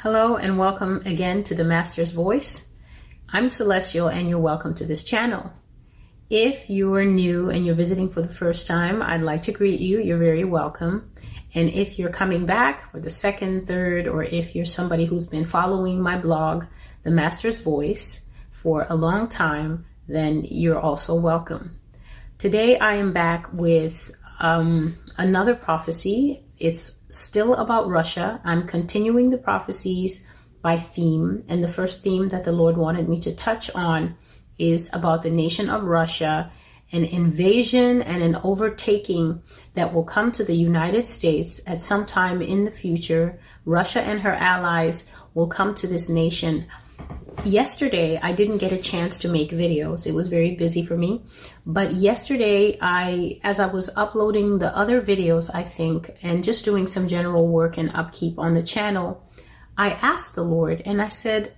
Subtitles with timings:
[0.00, 2.68] Hello and welcome again to the Master's Voice.
[3.30, 5.50] I'm Celestial and you're welcome to this channel.
[6.28, 9.80] If you are new and you're visiting for the first time, I'd like to greet
[9.80, 9.98] you.
[9.98, 11.10] You're very welcome.
[11.54, 15.46] And if you're coming back for the second, third, or if you're somebody who's been
[15.46, 16.66] following my blog,
[17.02, 21.80] The Master's Voice, for a long time, then you're also welcome.
[22.36, 28.40] Today I am back with um, another prophecy it's still about Russia.
[28.44, 30.26] I'm continuing the prophecies
[30.62, 31.44] by theme.
[31.48, 34.16] And the first theme that the Lord wanted me to touch on
[34.58, 36.50] is about the nation of Russia,
[36.92, 39.42] an invasion and an overtaking
[39.74, 43.38] that will come to the United States at some time in the future.
[43.64, 46.66] Russia and her allies will come to this nation
[47.44, 50.06] yesterday I didn't get a chance to make videos.
[50.06, 51.22] It was very busy for me.
[51.68, 56.86] But yesterday I as I was uploading the other videos, I think, and just doing
[56.86, 59.28] some general work and upkeep on the channel,
[59.76, 61.54] I asked the Lord and I said,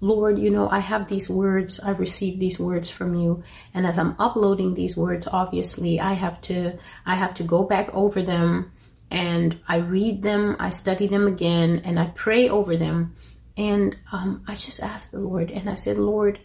[0.00, 1.78] Lord, you know, I have these words.
[1.78, 3.44] I've received these words from you.
[3.74, 7.94] And as I'm uploading these words, obviously I have to I have to go back
[7.94, 8.72] over them
[9.08, 13.16] and I read them, I study them again, and I pray over them
[13.56, 16.38] and um, I just asked the Lord, and I said, Lord,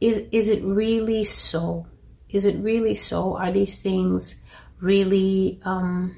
[0.00, 1.86] is, is it really so?
[2.28, 3.36] Is it really so?
[3.36, 4.36] Are these things
[4.80, 6.16] really, um,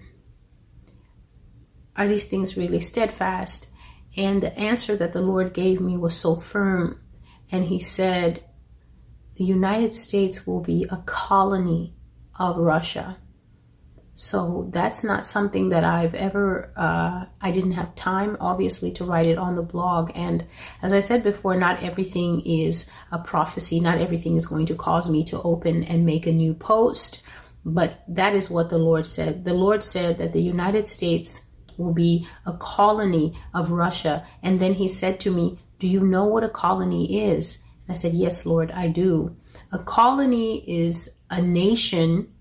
[1.96, 3.68] are these things really steadfast?
[4.16, 7.00] And the answer that the Lord gave me was so firm.
[7.50, 8.44] And He said,
[9.36, 11.94] the United States will be a colony
[12.38, 13.16] of Russia.
[14.14, 19.26] So that's not something that I've ever, uh, I didn't have time, obviously, to write
[19.26, 20.12] it on the blog.
[20.14, 20.46] And
[20.82, 23.80] as I said before, not everything is a prophecy.
[23.80, 27.22] Not everything is going to cause me to open and make a new post.
[27.64, 29.44] But that is what the Lord said.
[29.44, 31.46] The Lord said that the United States
[31.78, 34.26] will be a colony of Russia.
[34.42, 37.62] And then he said to me, Do you know what a colony is?
[37.86, 39.36] And I said, Yes, Lord, I do.
[39.72, 42.31] A colony is a nation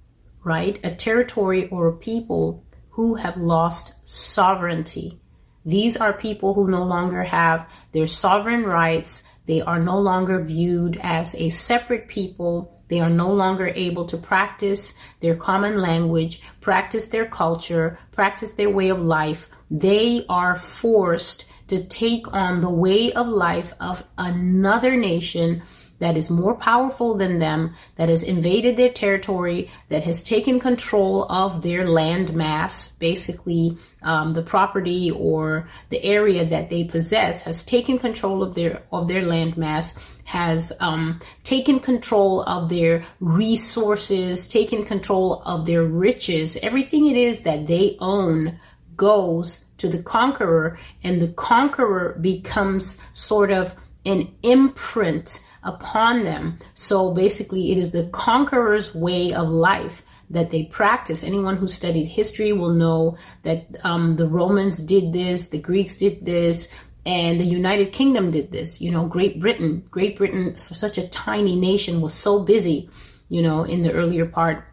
[0.44, 0.80] right?
[0.84, 5.20] A territory or a people who have lost sovereignty.
[5.66, 9.24] These are people who no longer have their sovereign rights.
[9.46, 12.82] They are no longer viewed as a separate people.
[12.88, 18.70] They are no longer able to practice their common language, practice their culture, practice their
[18.70, 19.50] way of life.
[19.70, 25.62] They are forced to take on the way of life of another nation
[26.02, 31.26] that is more powerful than them, that has invaded their territory, that has taken control
[31.32, 37.64] of their land mass, basically um, the property or the area that they possess, has
[37.64, 44.48] taken control of their of their land mass, has um, taken control of their resources,
[44.48, 48.60] taken control of their riches, everything it is that they own
[48.96, 56.60] goes to the conqueror, and the conqueror becomes sort of an imprint upon them.
[56.76, 61.24] So basically, it is the conqueror's way of life that they practice.
[61.24, 66.26] Anyone who studied history will know that um, the Romans did this, the Greeks did
[66.26, 66.70] this,
[67.06, 68.82] and the United Kingdom did this.
[68.82, 72.90] You know, Great Britain, Great Britain, for such a tiny nation, was so busy.
[73.30, 74.66] You know, in the earlier part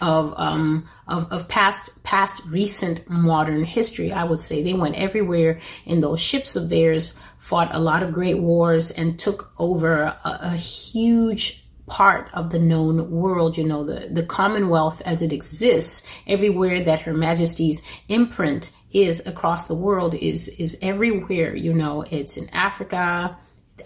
[0.00, 5.60] of um, of, of past past recent modern history, I would say they went everywhere
[5.86, 10.20] in those ships of theirs fought a lot of great wars and took over a,
[10.24, 16.06] a huge part of the known world, you know, the, the Commonwealth as it exists,
[16.26, 22.36] everywhere that Her Majesty's imprint is across the world is is everywhere, you know, it's
[22.36, 23.36] in Africa.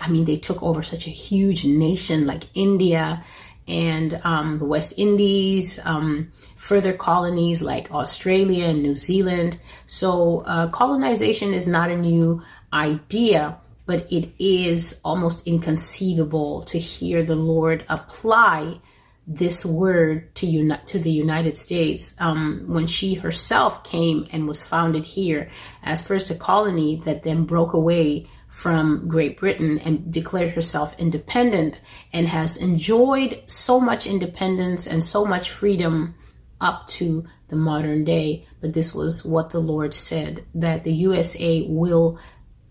[0.01, 3.25] I mean, they took over such a huge nation like India
[3.69, 9.59] and um, the West Indies, um, further colonies like Australia and New Zealand.
[9.87, 17.25] So uh, colonization is not a new idea, but it is almost inconceivable to hear
[17.25, 18.81] the Lord apply
[19.27, 24.65] this word to uni- to the United States um, when she herself came and was
[24.65, 25.51] founded here
[25.83, 31.81] as first a colony that then broke away from Great Britain and declared herself independent
[32.13, 36.15] and has enjoyed so much independence and so much freedom
[36.61, 38.47] up to the modern day.
[38.61, 42.19] But this was what the Lord said that the USA will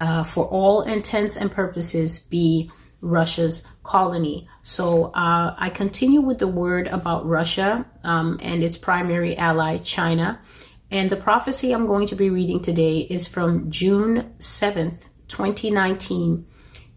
[0.01, 2.71] uh, for all intents and purposes, be
[3.01, 4.49] Russia's colony.
[4.63, 10.41] So uh, I continue with the word about Russia um, and its primary ally, China.
[10.89, 14.99] And the prophecy I'm going to be reading today is from June 7th,
[15.29, 16.47] 2019.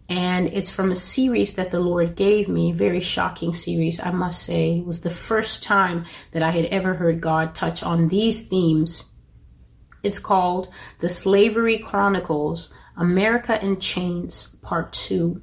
[0.09, 4.43] And it's from a series that the Lord gave me, very shocking series, I must
[4.43, 4.79] say.
[4.79, 9.11] It was the first time that I had ever heard God touch on these themes
[10.03, 10.69] It's called
[10.99, 15.41] The Slavery Chronicles America in Chains, Part 2.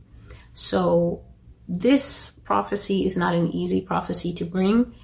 [0.55, 1.23] So,
[1.69, 4.95] this prophecy is not an easy prophecy to bring,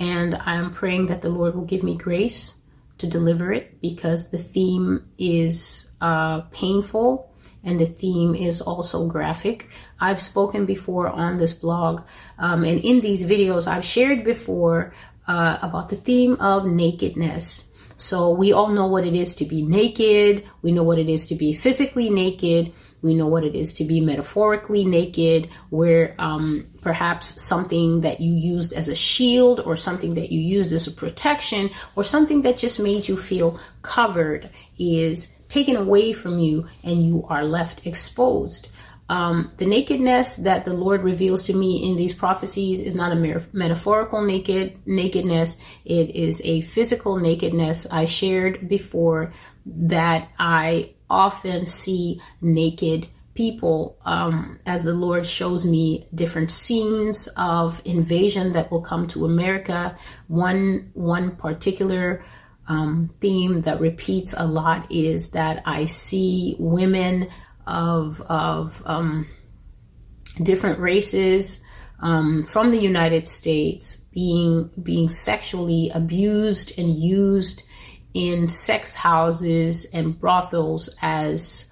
[0.00, 2.58] and I am praying that the Lord will give me grace
[2.98, 7.30] to deliver it because the theme is uh, painful
[7.62, 9.68] and the theme is also graphic.
[10.00, 12.02] I've spoken before on this blog,
[12.38, 14.94] um, and in these videos, I've shared before
[15.26, 17.72] uh, about the theme of nakedness.
[17.96, 20.44] So we all know what it is to be naked.
[20.62, 22.72] We know what it is to be physically naked.
[23.02, 28.32] We know what it is to be metaphorically naked, where um, perhaps something that you
[28.32, 32.58] used as a shield or something that you used as a protection or something that
[32.58, 38.68] just made you feel covered is taken away from you and you are left exposed.
[39.08, 43.44] Um, the nakedness that the Lord reveals to me in these prophecies is not a
[43.52, 45.58] metaphorical naked nakedness.
[45.84, 47.86] It is a physical nakedness.
[47.90, 49.32] I shared before
[49.64, 57.80] that I often see naked people um, as the Lord shows me different scenes of
[57.84, 59.96] invasion that will come to America.
[60.26, 62.24] One one particular
[62.66, 67.28] um, theme that repeats a lot is that I see women
[67.66, 69.26] of of um,
[70.42, 71.62] different races
[72.00, 77.62] um, from the United States being being sexually abused and used
[78.14, 81.70] in sex houses and brothels as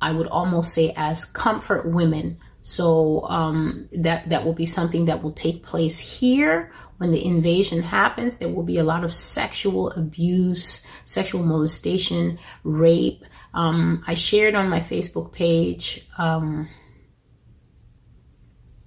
[0.00, 2.38] I would almost say as comfort women.
[2.62, 7.82] So um, that that will be something that will take place here when the invasion
[7.82, 8.36] happens.
[8.36, 13.24] There will be a lot of sexual abuse, sexual molestation, rape,
[13.54, 16.06] um, I shared on my Facebook page.
[16.18, 16.68] Um,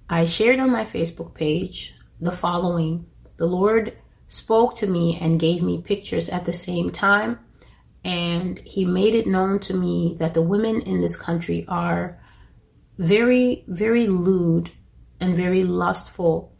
[0.08, 3.06] I shared on my Facebook page the following
[3.38, 3.96] The Lord
[4.28, 7.38] spoke to me and gave me pictures at the same time,
[8.04, 12.20] and He made it known to me that the women in this country are
[12.98, 14.70] very, very lewd
[15.18, 16.52] and very lustful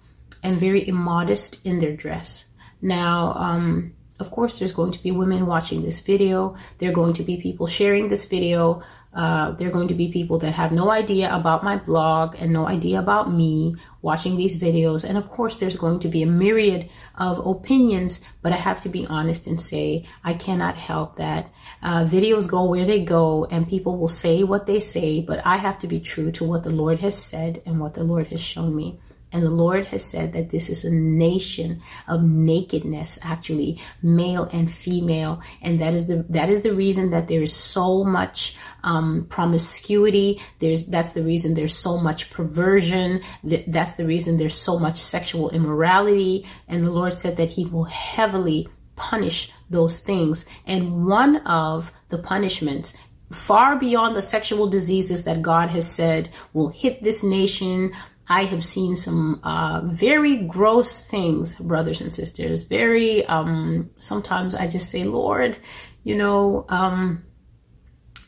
[0.43, 2.49] and very immodest in their dress.
[2.81, 6.57] Now, um, of course, there's going to be women watching this video.
[6.79, 8.83] There are going to be people sharing this video.
[9.15, 12.53] Uh, there are going to be people that have no idea about my blog and
[12.53, 15.03] no idea about me watching these videos.
[15.03, 18.89] And of course, there's going to be a myriad of opinions, but I have to
[18.89, 21.51] be honest and say I cannot help that.
[21.83, 25.57] Uh, videos go where they go and people will say what they say, but I
[25.57, 28.41] have to be true to what the Lord has said and what the Lord has
[28.41, 29.01] shown me.
[29.33, 34.73] And the Lord has said that this is a nation of nakedness, actually, male and
[34.73, 35.43] female.
[35.61, 40.41] And that is the, that is the reason that there is so much, um, promiscuity.
[40.61, 43.23] There's, that's the reason there's so much perversion.
[43.43, 46.47] That's the reason there's so much sexual immorality.
[46.67, 50.45] And the Lord said that he will heavily punish those things.
[50.67, 52.97] And one of the punishments
[53.31, 57.93] far beyond the sexual diseases that God has said will hit this nation,
[58.29, 62.65] I have seen some uh, very gross things, brothers and sisters.
[62.65, 65.57] Very, um, sometimes I just say, Lord,
[66.05, 67.25] you know, um,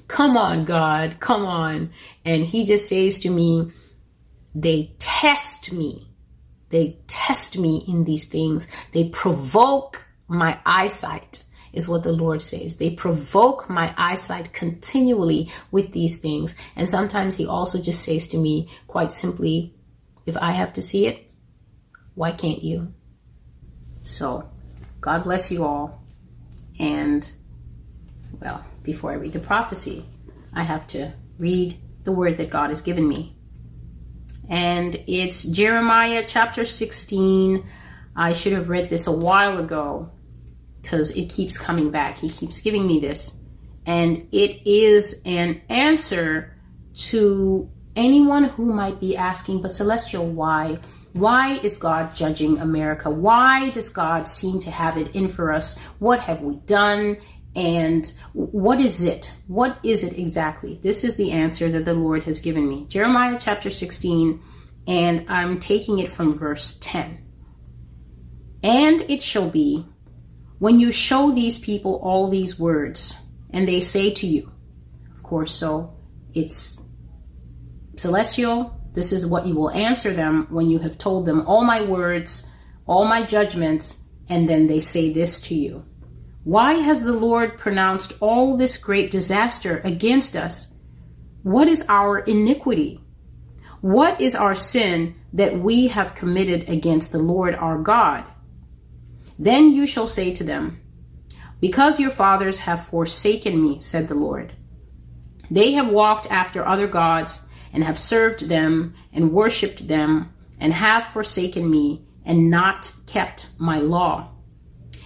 [0.09, 1.91] come on, God, come on.
[2.25, 3.73] And He just says to me,
[4.55, 6.09] they test me.
[6.71, 8.69] They test me in these things.
[8.93, 11.43] They provoke my eyesight
[11.73, 12.79] is what the Lord says.
[12.79, 16.55] They provoke my eyesight continually with these things.
[16.77, 19.75] And sometimes he also just says to me quite simply,
[20.27, 21.31] if I have to see it,
[22.15, 22.93] why can't you?
[24.03, 24.51] So,
[25.01, 26.03] God bless you all.
[26.79, 27.31] And,
[28.41, 30.05] well, before I read the prophecy,
[30.53, 33.37] I have to read the word that God has given me.
[34.49, 37.65] And it's Jeremiah chapter 16.
[38.17, 40.11] I should have read this a while ago
[40.83, 42.19] because it keeps coming back.
[42.19, 43.37] He keeps giving me this.
[43.87, 46.57] And it is an answer
[46.95, 50.79] to anyone who might be asking, but Celestial, why?
[51.13, 53.11] Why is God judging America?
[53.11, 55.77] Why does God seem to have it in for us?
[55.99, 57.19] What have we done?
[57.55, 59.35] And what is it?
[59.49, 60.79] What is it exactly?
[60.83, 62.87] This is the answer that the Lord has given me.
[62.89, 64.41] Jeremiah chapter 16,
[64.87, 67.19] and I'm taking it from verse 10.
[68.63, 69.85] And it shall be
[70.59, 73.17] when you show these people all these words,
[73.51, 74.53] and they say to you,
[75.17, 75.97] of course, so
[76.35, 76.85] it's
[78.01, 81.83] celestial, this is what you will answer them when you have told them all my
[81.83, 82.47] words,
[82.87, 85.85] all my judgments, and then they say this to you.
[86.45, 90.73] Why has the Lord pronounced all this great disaster against us?
[91.43, 93.01] What is our iniquity?
[93.81, 98.25] What is our sin that we have committed against the Lord our God?
[99.39, 100.81] Then you shall say to them,
[101.61, 104.53] Because your fathers have forsaken me, said the Lord.
[105.51, 107.43] They have walked after other gods
[107.73, 113.79] and have served them and worshipped them and have forsaken me and not kept my
[113.79, 114.31] law.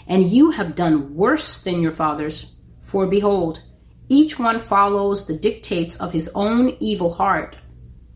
[0.06, 3.62] And you have done worse than your fathers, for behold,
[4.08, 7.56] each one follows the dictates of his own evil heart,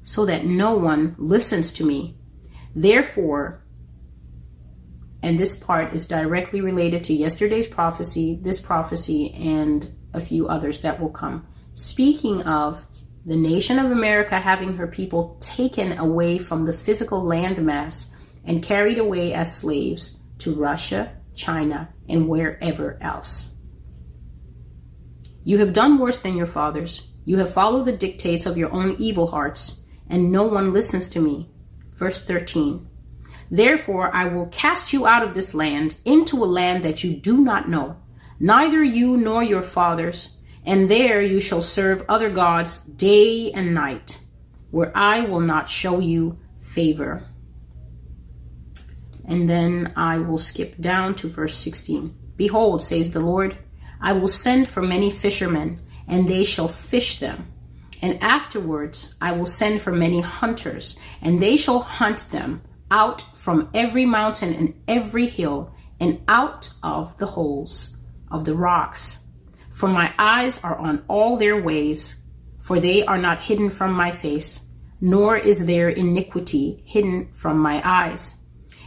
[0.05, 2.17] so that no one listens to me.
[2.75, 3.65] Therefore,
[5.23, 10.81] and this part is directly related to yesterday's prophecy, this prophecy, and a few others
[10.81, 11.47] that will come.
[11.75, 12.85] Speaking of
[13.29, 18.09] the nation of America having her people taken away from the physical landmass
[18.47, 23.55] and carried away as slaves to Russia, China, and wherever else.
[25.45, 27.07] You have done worse than your fathers.
[27.27, 31.21] You have followed the dictates of your own evil hearts, and no one listens to
[31.21, 31.51] me.
[31.97, 32.89] Verse 13.
[33.51, 37.43] Therefore, I will cast you out of this land into a land that you do
[37.43, 37.97] not know,
[38.41, 40.38] neither you nor your fathers,
[40.69, 44.21] and there you shall serve other gods day and night,
[44.71, 47.27] where I will not show you favor.
[49.25, 52.15] And then I will skip down to verse 16.
[52.37, 53.57] Behold, says the Lord,
[53.99, 57.51] I will send for many fishermen, and they shall fish them.
[58.03, 62.61] And afterwards I will send for many hunters, and they shall hunt them
[62.91, 67.97] out from every mountain and every hill and out of the holes
[68.31, 69.25] of the rocks.
[69.79, 72.21] For my eyes are on all their ways,
[72.59, 74.67] for they are not hidden from my face,
[75.01, 78.41] nor is their iniquity hidden from my eyes.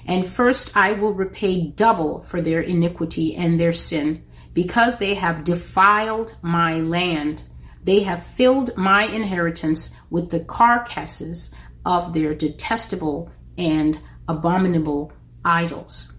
[0.06, 5.46] And first I will repay double for their iniquity and their sin, because they have
[5.46, 7.46] defiled my land.
[7.86, 11.56] They have filled my inheritance with the carcasses
[11.86, 15.14] of their detestable and abominable
[15.46, 16.12] idols.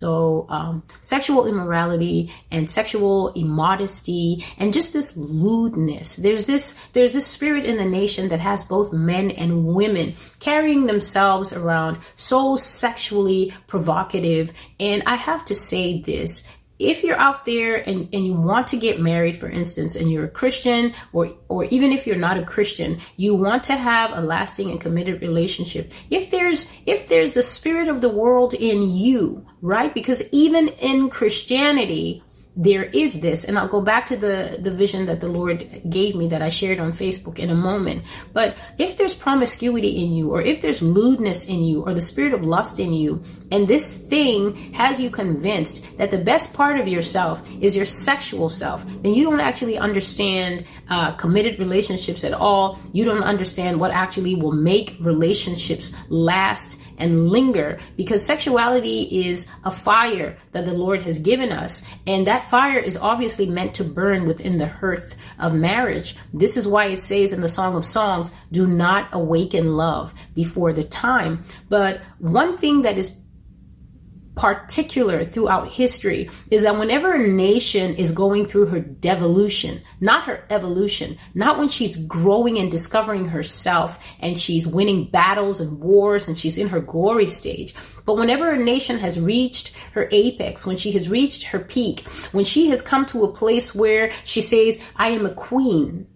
[0.00, 6.16] So, um, sexual immorality and sexual immodesty and just this lewdness.
[6.16, 10.86] There's this, there's this spirit in the nation that has both men and women carrying
[10.86, 14.52] themselves around so sexually provocative.
[14.78, 16.46] And I have to say this,
[16.78, 20.24] if you're out there and, and you want to get married, for instance, and you're
[20.24, 24.20] a Christian, or or even if you're not a Christian, you want to have a
[24.20, 25.90] lasting and committed relationship.
[26.10, 29.92] If there's if there's the spirit of the world in you, right?
[29.92, 32.22] Because even in Christianity,
[32.56, 36.14] there is this and i'll go back to the the vision that the lord gave
[36.14, 40.30] me that i shared on facebook in a moment but if there's promiscuity in you
[40.30, 43.98] or if there's lewdness in you or the spirit of lust in you and this
[43.98, 49.12] thing has you convinced that the best part of yourself is your sexual self then
[49.12, 52.78] you don't actually understand uh, committed relationships at all.
[52.92, 59.70] You don't understand what actually will make relationships last and linger because sexuality is a
[59.70, 61.84] fire that the Lord has given us.
[62.06, 66.16] And that fire is obviously meant to burn within the hearth of marriage.
[66.32, 70.72] This is why it says in the Song of Songs, do not awaken love before
[70.72, 71.44] the time.
[71.68, 73.16] But one thing that is
[74.36, 80.44] particular throughout history is that whenever a nation is going through her devolution, not her
[80.50, 86.38] evolution, not when she's growing and discovering herself and she's winning battles and wars and
[86.38, 87.74] she's in her glory stage,
[88.04, 92.00] but whenever a nation has reached her apex, when she has reached her peak,
[92.32, 96.06] when she has come to a place where she says, I am a queen,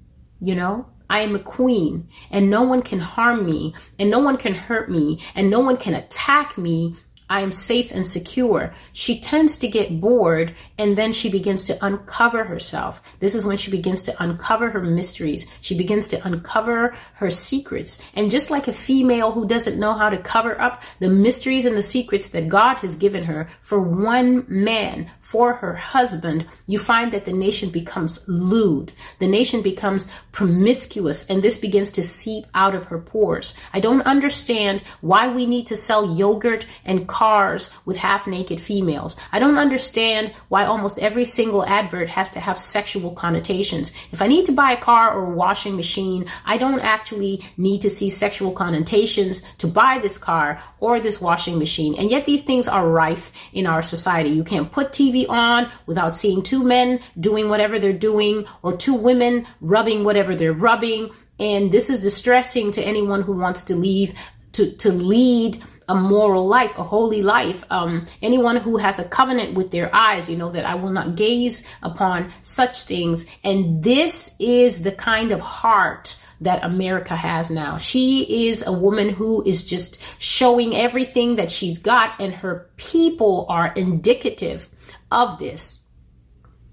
[0.41, 4.37] you know, I am a queen and no one can harm me and no one
[4.37, 6.97] can hurt me and no one can attack me
[7.31, 8.75] I am safe and secure.
[8.93, 13.01] She tends to get bored and then she begins to uncover herself.
[13.21, 15.47] This is when she begins to uncover her mysteries.
[15.61, 18.03] She begins to uncover her secrets.
[18.15, 21.77] And just like a female who doesn't know how to cover up the mysteries and
[21.77, 27.13] the secrets that God has given her for one man, for her husband, you find
[27.13, 28.93] that the nation becomes lewd.
[29.21, 33.55] The nation becomes promiscuous, and this begins to seep out of her pores.
[33.73, 39.15] I don't understand why we need to sell yogurt and cars with half naked females.
[39.31, 43.93] I don't understand why almost every single advert has to have sexual connotations.
[44.11, 47.83] If I need to buy a car or a washing machine, I don't actually need
[47.83, 51.95] to see sexual connotations to buy this car or this washing machine.
[51.99, 54.31] And yet these things are rife in our society.
[54.31, 58.95] You can't put TV on without seeing two men doing whatever they're doing or two
[58.95, 61.11] women rubbing whatever they're rubbing.
[61.39, 64.15] And this is distressing to anyone who wants to leave
[64.53, 67.61] to, to lead a moral life, a holy life.
[67.79, 71.17] Um, anyone who has a covenant with their eyes, you know, that I will not
[71.25, 73.27] gaze upon such things.
[73.43, 76.07] And this is the kind of heart
[76.43, 77.73] that America has now.
[77.79, 78.07] She
[78.49, 83.75] is a woman who is just showing everything that she's got, and her people are
[83.75, 84.69] indicative
[85.11, 85.81] of this.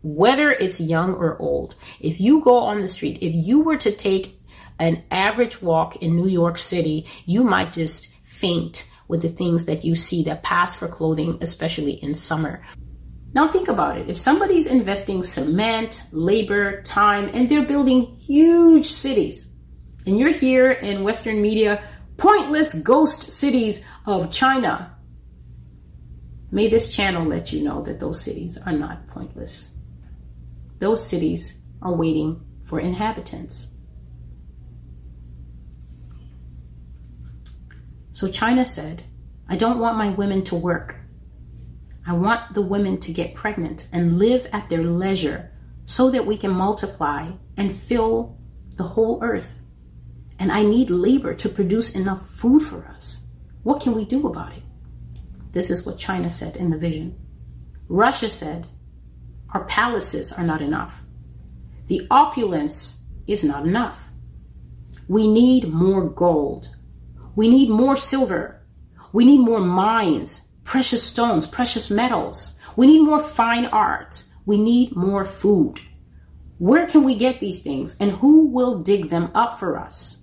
[0.04, 1.76] whether it's young or old.
[2.00, 4.40] If you go on the street, if you were to take
[4.80, 9.86] an average walk in New York City, you might just faint with the things that
[9.86, 12.62] you see that pass for clothing, especially in summer.
[13.34, 14.10] Now think about it.
[14.10, 19.52] If somebody's investing cement, labor, time, and they're building huge cities,
[20.06, 21.84] and you're here in Western media,
[22.18, 24.96] pointless ghost cities of China,
[26.52, 29.74] may this channel let you know that those cities are not pointless.
[30.80, 33.74] Those cities are waiting for inhabitants.
[38.18, 39.04] So China said,
[39.48, 40.96] I don't want my women to work.
[42.04, 45.52] I want the women to get pregnant and live at their leisure
[45.86, 48.36] so that we can multiply and fill
[48.76, 49.60] the whole earth.
[50.40, 53.28] And I need labor to produce enough food for us.
[53.62, 54.64] What can we do about it?
[55.52, 57.16] This is what China said in the vision.
[57.88, 58.66] Russia said,
[59.54, 61.04] Our palaces are not enough.
[61.86, 64.10] The opulence is not enough.
[65.08, 66.77] We need more gold
[67.38, 68.66] we need more silver.
[69.14, 72.58] We need more mines, precious stones, precious metals.
[72.76, 74.24] We need more fine art.
[74.48, 75.80] We need more food.
[76.58, 80.18] Where can we get these things and who will dig them up for us?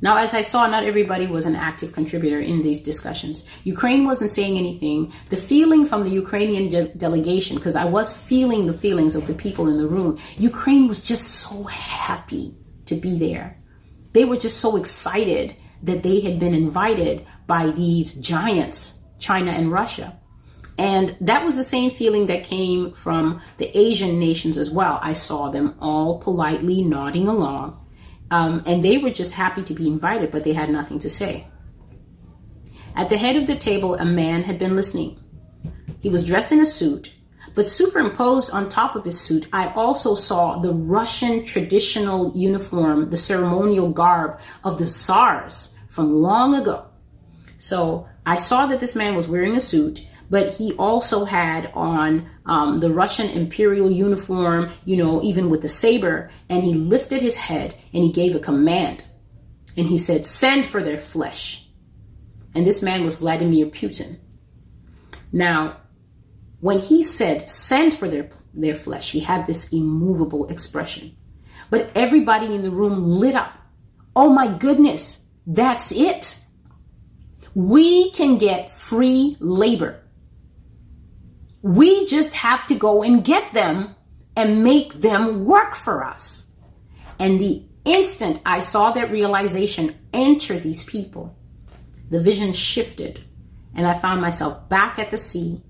[0.00, 3.44] Now, as I saw, not everybody was an active contributor in these discussions.
[3.64, 5.12] Ukraine wasn't saying anything.
[5.30, 9.34] The feeling from the Ukrainian de- delegation, because I was feeling the feelings of the
[9.34, 12.54] people in the room, Ukraine was just so happy
[12.84, 13.58] to be there.
[14.16, 19.70] They were just so excited that they had been invited by these giants, China and
[19.70, 20.18] Russia.
[20.78, 24.98] And that was the same feeling that came from the Asian nations as well.
[25.02, 27.78] I saw them all politely nodding along.
[28.30, 31.46] Um, and they were just happy to be invited, but they had nothing to say.
[32.94, 35.20] At the head of the table, a man had been listening.
[36.00, 37.12] He was dressed in a suit
[37.56, 43.16] but superimposed on top of his suit, I also saw the Russian traditional uniform, the
[43.16, 46.84] ceremonial garb of the Tsars from long ago.
[47.58, 52.28] So I saw that this man was wearing a suit, but he also had on
[52.44, 57.36] um, the Russian imperial uniform, you know, even with the saber, and he lifted his
[57.36, 59.02] head and he gave a command.
[59.78, 61.66] And he said, Send for their flesh.
[62.54, 64.18] And this man was Vladimir Putin.
[65.32, 65.78] Now,
[66.60, 71.16] when he said, send for their, their flesh, he had this immovable expression.
[71.70, 73.52] But everybody in the room lit up.
[74.14, 76.40] Oh my goodness, that's it.
[77.54, 80.02] We can get free labor.
[81.62, 83.94] We just have to go and get them
[84.36, 86.50] and make them work for us.
[87.18, 91.36] And the instant I saw that realization enter these people,
[92.10, 93.24] the vision shifted
[93.76, 95.62] and I found myself back at the sea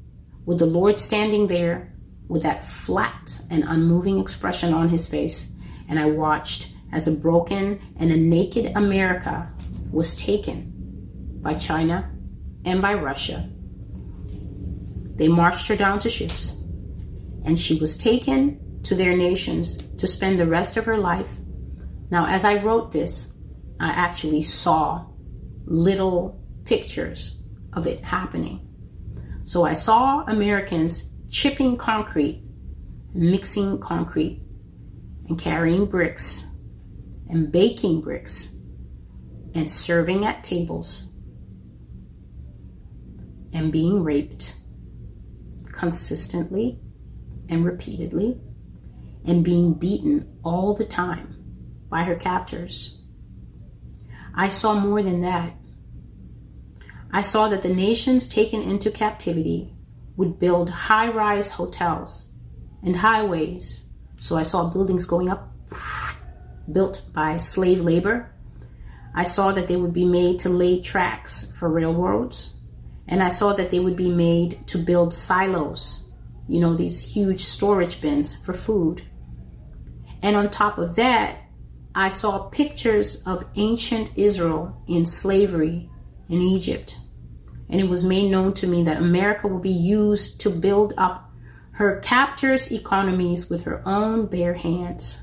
[0.46, 1.92] with the Lord standing there
[2.28, 5.52] with that flat and unmoving expression on his face,
[5.88, 9.52] and I watched as a broken and a naked America
[9.90, 10.72] was taken
[11.42, 12.11] by China
[12.64, 13.48] and by Russia.
[15.16, 16.52] They marched her down to ships,
[17.44, 21.30] and she was taken to their nations to spend the rest of her life.
[22.11, 23.32] Now, as I wrote this,
[23.80, 25.06] I actually saw
[25.64, 28.66] little pictures of it happening.
[29.46, 32.42] So I saw Americans chipping concrete,
[33.14, 34.42] mixing concrete,
[35.28, 36.48] and carrying bricks,
[37.30, 38.56] and baking bricks,
[39.54, 41.12] and serving at tables,
[43.52, 44.56] and being raped
[45.70, 46.80] consistently
[47.48, 48.40] and repeatedly,
[49.24, 51.37] and being beaten all the time
[51.88, 52.98] by her captors.
[54.35, 55.52] I saw more than that.
[57.12, 59.72] I saw that the nations taken into captivity
[60.16, 62.26] would build high rise hotels
[62.82, 63.86] and highways.
[64.18, 65.52] So I saw buildings going up
[66.70, 68.32] built by slave labor.
[69.14, 72.54] I saw that they would be made to lay tracks for railroads.
[73.08, 76.08] And I saw that they would be made to build silos,
[76.48, 79.02] you know, these huge storage bins for food.
[80.22, 81.38] And on top of that,
[81.94, 85.88] I saw pictures of ancient Israel in slavery
[86.28, 86.96] in Egypt.
[87.68, 91.30] And it was made known to me that America will be used to build up
[91.72, 95.22] her captors' economies with her own bare hands.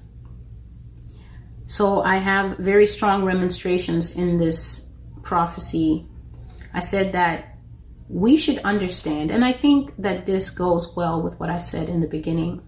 [1.65, 4.87] So I have very strong remonstrations in this
[5.23, 6.05] prophecy.
[6.73, 7.57] I said that
[8.09, 12.01] we should understand, and I think that this goes well with what I said in
[12.01, 12.61] the beginning.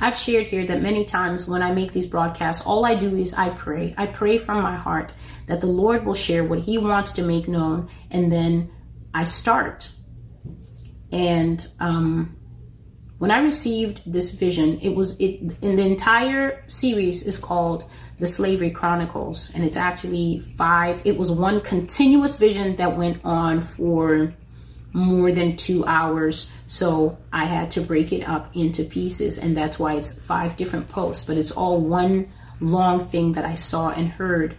[0.00, 3.34] I've shared here that many times when I make these broadcasts, all I do is
[3.34, 3.94] I pray.
[3.96, 5.12] I pray from my heart
[5.46, 8.70] that the Lord will share what He wants to make known, and then
[9.14, 9.90] I start.
[11.12, 12.36] And um,
[13.22, 17.84] When I received this vision, it was it in the entire series is called
[18.18, 21.02] the Slavery Chronicles, and it's actually five.
[21.04, 24.34] It was one continuous vision that went on for
[24.92, 26.50] more than two hours.
[26.66, 30.88] So I had to break it up into pieces, and that's why it's five different
[30.88, 34.56] posts, but it's all one long thing that I saw and heard.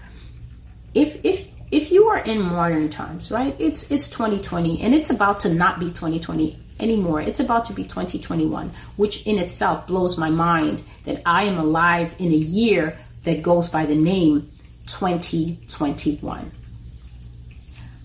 [0.93, 3.56] If if if you are in modern times, right?
[3.58, 7.22] It's it's 2020 and it's about to not be 2020 anymore.
[7.22, 12.13] It's about to be 2021, which in itself blows my mind that I am alive
[12.19, 14.52] in a year that goes by the name
[14.88, 16.52] 2021.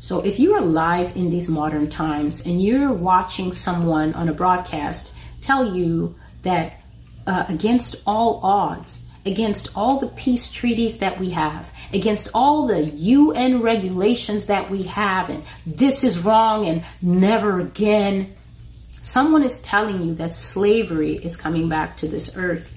[0.00, 5.12] So if you're alive in these modern times and you're watching someone on a broadcast
[5.40, 6.80] tell you that
[7.26, 12.84] uh, against all odds, against all the peace treaties that we have, against all the
[12.84, 18.36] UN regulations that we have, and this is wrong and never again,
[19.02, 22.72] someone is telling you that slavery is coming back to this earth.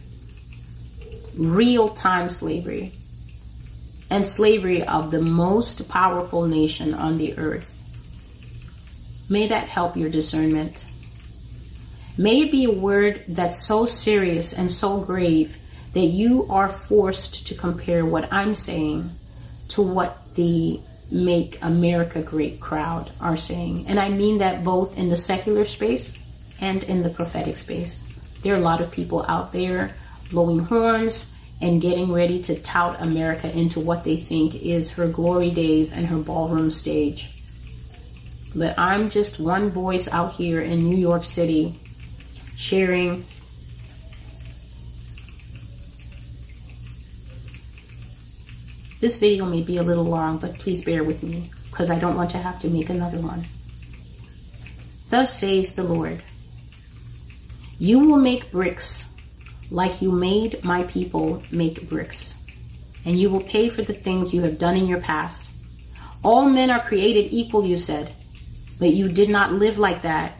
[1.36, 2.93] Real time slavery
[4.12, 7.82] and slavery of the most powerful nation on the earth.
[9.30, 10.86] May that help your discernment.
[12.17, 15.58] May it be a word that's so serious and so grave
[15.93, 19.10] that you are forced to compare what I'm saying
[19.69, 23.88] to what the Make America Great crowd are saying.
[23.88, 26.17] And I mean that both in the secular space
[26.60, 28.06] and in the prophetic space.
[28.41, 29.95] There are a lot of people out there
[30.30, 35.52] blowing horns, and getting ready to tout America into what they think is her glory
[35.52, 37.30] days and her ballroom stage.
[38.56, 41.80] But I'm just one voice out here in New York City
[42.56, 43.26] sharing
[49.02, 52.15] This video may be a little long, but please bear with me because I don't
[52.15, 53.47] want to have to make another one.
[55.10, 56.21] Thus says the Lord
[57.80, 59.11] You will make bricks
[59.71, 62.36] like you made my people make bricks,
[63.05, 65.49] and you will pay for the things you have done in your past.
[66.23, 68.12] All men are created equal, you said,
[68.77, 70.34] but you did not live like that.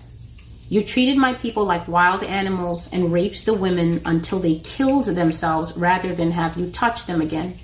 [0.68, 5.76] You treated my people like wild animals and raped the women until they killed themselves
[5.78, 7.58] rather than have you touch them again.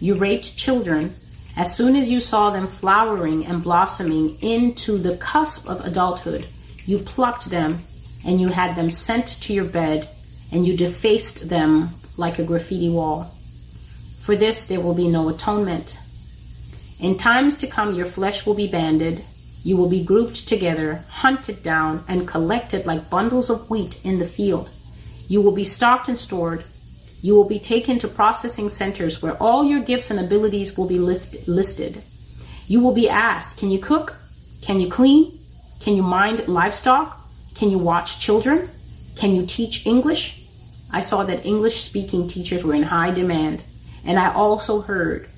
[0.00, 1.14] You raped children
[1.56, 6.46] as soon as you saw them flowering and blossoming into the cusp of adulthood.
[6.84, 7.80] You plucked them
[8.24, 10.08] and you had them sent to your bed
[10.50, 13.32] and you defaced them like a graffiti wall.
[14.20, 15.98] For this there will be no atonement.
[16.98, 19.22] In times to come, your flesh will be banded,
[19.62, 24.26] you will be grouped together, hunted down, and collected like bundles of wheat in the
[24.26, 24.70] field.
[25.28, 26.64] You will be stocked and stored.
[27.20, 30.98] You will be taken to processing centers where all your gifts and abilities will be
[30.98, 32.02] lift- listed.
[32.68, 34.16] You will be asked Can you cook?
[34.62, 35.38] Can you clean?
[35.80, 37.20] Can you mind livestock?
[37.54, 38.68] Can you watch children?
[39.16, 40.42] Can you teach English?
[40.90, 43.62] I saw that English speaking teachers were in high demand.
[44.04, 45.28] And I also heard,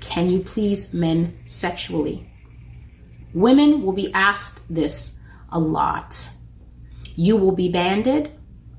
[0.00, 2.30] Can you please men sexually?
[3.34, 5.18] Women will be asked this
[5.50, 6.30] a lot.
[7.16, 8.30] You will be banded,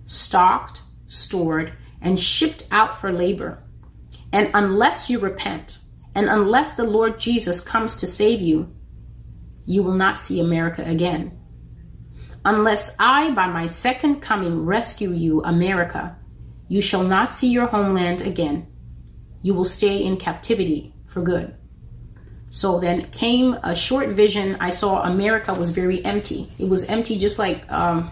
[0.05, 3.61] stocked, stored, and shipped out for labor.
[4.31, 5.79] And unless you repent,
[6.15, 8.73] and unless the Lord Jesus comes to save you,
[9.65, 11.38] you will not see America again.
[12.45, 16.15] Unless I, by my second coming, rescue you, America,
[16.67, 18.67] you shall not see your homeland again.
[19.41, 21.55] You will stay in captivity for good.
[22.51, 24.57] So then came a short vision.
[24.59, 26.51] I saw America was very empty.
[26.57, 28.11] It was empty, just like um,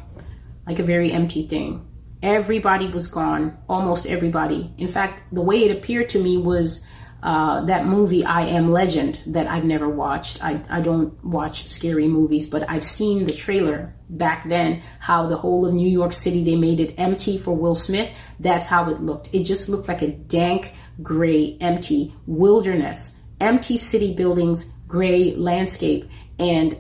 [0.68, 1.88] like a very empty thing.
[2.22, 4.74] Everybody was gone, almost everybody.
[4.78, 6.86] In fact, the way it appeared to me was
[7.24, 10.44] uh, that movie I Am Legend that I've never watched.
[10.44, 15.38] I, I don't watch scary movies, but I've seen the trailer back then, how the
[15.38, 18.12] whole of New York City, they made it empty for Will Smith.
[18.40, 19.34] That's how it looked.
[19.34, 26.10] It just looked like a dank, gray, empty wilderness, empty city buildings, gray landscape.
[26.40, 26.78] And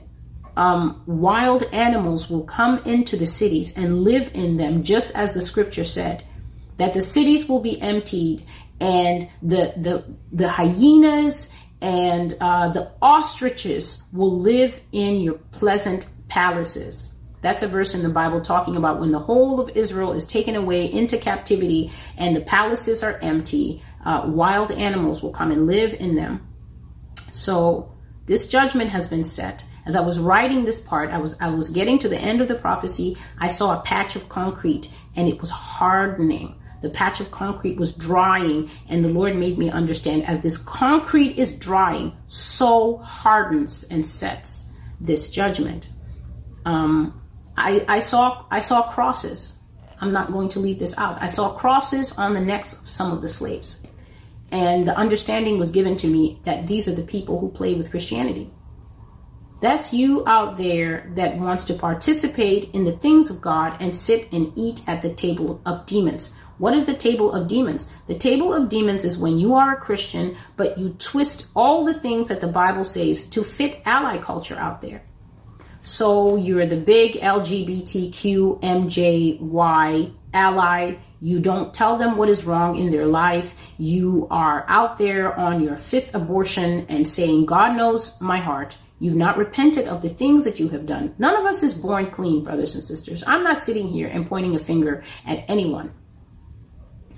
[0.56, 5.42] um, wild animals will come into the cities and live in them, just as the
[5.42, 6.24] scripture said
[6.78, 8.44] that the cities will be emptied
[8.80, 17.14] and the the the hyenas and uh, the ostriches will live in your pleasant palaces.
[17.42, 20.56] That's a verse in the Bible talking about when the whole of Israel is taken
[20.56, 23.84] away into captivity and the palaces are empty.
[24.04, 26.48] Uh, wild animals will come and live in them.
[27.32, 29.64] So this judgment has been set.
[29.86, 32.48] As I was writing this part, I was I was getting to the end of
[32.48, 33.18] the prophecy.
[33.40, 37.94] I saw a patch of concrete and it was hardening the patch of concrete was
[37.94, 44.06] drying, and the Lord made me understand as this concrete is drying, so hardens and
[44.06, 45.90] sets this judgment.
[46.66, 47.22] Um,
[47.56, 49.54] I, I saw I saw crosses.
[50.00, 51.22] I'm not going to leave this out.
[51.22, 53.82] I saw crosses on the necks of some of the slaves.
[54.52, 57.90] And the understanding was given to me that these are the people who play with
[57.90, 58.50] Christianity.
[59.60, 64.32] That's you out there that wants to participate in the things of God and sit
[64.32, 66.36] and eat at the table of demons.
[66.58, 67.90] What is the table of demons?
[68.08, 71.94] The table of demons is when you are a Christian, but you twist all the
[71.94, 75.04] things that the Bible says to fit ally culture out there.
[75.84, 80.96] So you're the big LGBTQ MJY ally.
[81.22, 83.56] You don't tell them what is wrong in their life.
[83.78, 88.78] You are out there on your fifth abortion and saying, God knows my heart.
[89.00, 91.14] You've not repented of the things that you have done.
[91.20, 93.24] None of us is born clean, brothers and sisters.
[93.26, 95.94] I'm not sitting here and pointing a finger at anyone.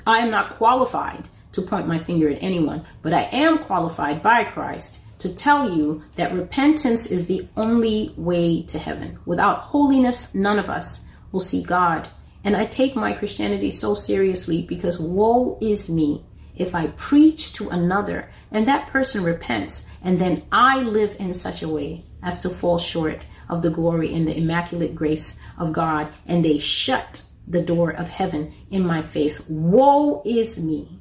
[0.10, 4.44] I am not qualified to point my finger at anyone, but I am qualified by
[4.44, 9.20] Christ to tell you that repentance is the only way to heaven.
[9.28, 12.08] Without holiness, none of us will see God.
[12.44, 16.24] And I take my Christianity so seriously because woe is me
[16.56, 21.62] if I preach to another and that person repents and then I live in such
[21.62, 26.12] a way as to fall short of the glory and the immaculate grace of God
[26.26, 29.50] and they shut the door of heaven in my face.
[29.50, 31.00] Woe is me.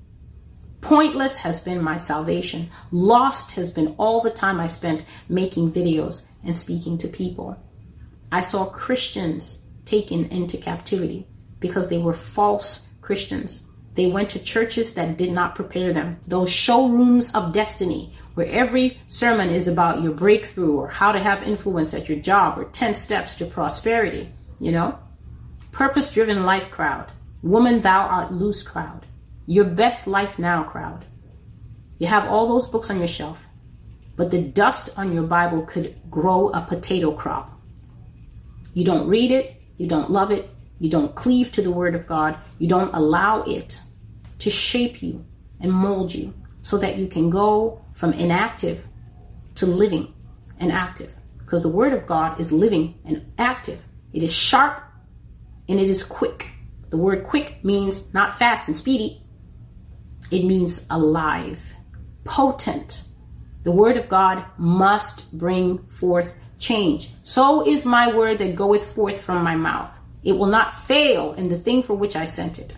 [0.81, 2.71] Pointless has been my salvation.
[2.91, 7.57] Lost has been all the time I spent making videos and speaking to people.
[8.33, 11.27] I saw Christians taken into captivity
[11.61, 13.63] because they were false Christians.
[13.95, 16.19] They went to churches that did not prepare them.
[16.27, 21.43] Those showrooms of destiny where every sermon is about your breakthrough or how to have
[21.43, 24.31] influence at your job or 10 steps to prosperity,
[24.61, 24.97] you know?
[25.79, 27.13] Purpose driven life crowd.
[27.41, 29.07] Woman, thou art loose crowd.
[29.47, 31.05] Your best life now crowd.
[32.01, 33.47] You have all those books on your shelf,
[34.17, 37.53] but the dust on your Bible could grow a potato crop.
[38.75, 42.09] You don't read it, you don't love it, you don't cleave to the Word of
[42.09, 43.81] God, you don't allow it
[44.41, 45.25] to shape you
[45.61, 48.85] and mold you so that you can go from inactive
[49.55, 50.13] to living
[50.59, 51.15] and active.
[51.39, 53.81] Because the Word of God is living and active,
[54.13, 54.83] it is sharp
[55.69, 56.49] and it is quick.
[56.91, 59.23] The word quick means not fast and speedy,
[60.31, 61.61] it means alive,
[62.25, 63.05] potent.
[63.65, 67.11] The Word of God must bring forth change.
[67.23, 69.99] So is my word that goeth forth from my mouth.
[70.23, 72.75] It will not fail in the thing for which I sent it.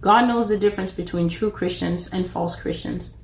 [0.00, 3.16] God knows the difference between true Christians and false Christians.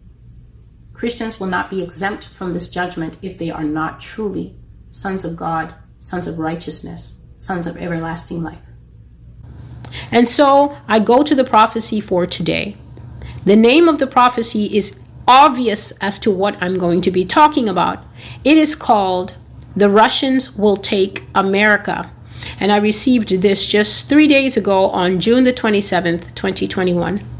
[1.00, 4.54] Christians will not be exempt from this judgment if they are not truly
[4.90, 8.66] sons of God, sons of righteousness, sons of everlasting life.
[10.12, 12.76] And so I go to the prophecy for today.
[13.46, 17.66] The name of the prophecy is obvious as to what I'm going to be talking
[17.66, 18.04] about.
[18.44, 19.32] It is called
[19.74, 22.10] The Russians Will Take America
[22.58, 27.39] and I received this just three days ago on June the 27th, 2021.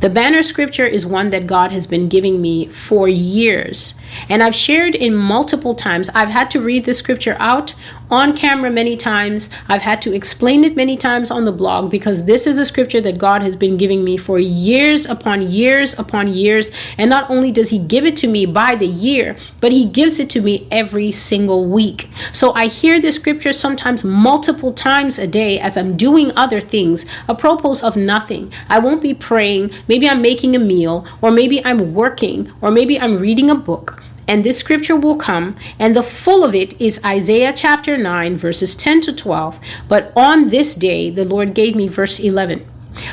[0.00, 3.94] The banner scripture is one that God has been giving me for years.
[4.28, 6.08] And I've shared in multiple times.
[6.14, 7.74] I've had to read the scripture out
[8.10, 9.50] on camera many times.
[9.68, 13.00] I've had to explain it many times on the blog because this is a scripture
[13.02, 16.70] that God has been giving me for years upon years upon years.
[16.96, 20.18] And not only does He give it to me by the year, but He gives
[20.18, 22.08] it to me every single week.
[22.32, 27.06] So I hear this scripture sometimes multiple times a day as I'm doing other things,
[27.28, 28.52] apropos of nothing.
[28.68, 29.72] I won't be praying.
[29.88, 34.02] Maybe I'm making a meal, or maybe I'm working, or maybe I'm reading a book
[34.28, 38.76] and this scripture will come, and the full of it is Isaiah chapter 9, verses
[38.76, 39.58] 10 to 12.
[39.88, 42.64] But on this day, the Lord gave me verse 11.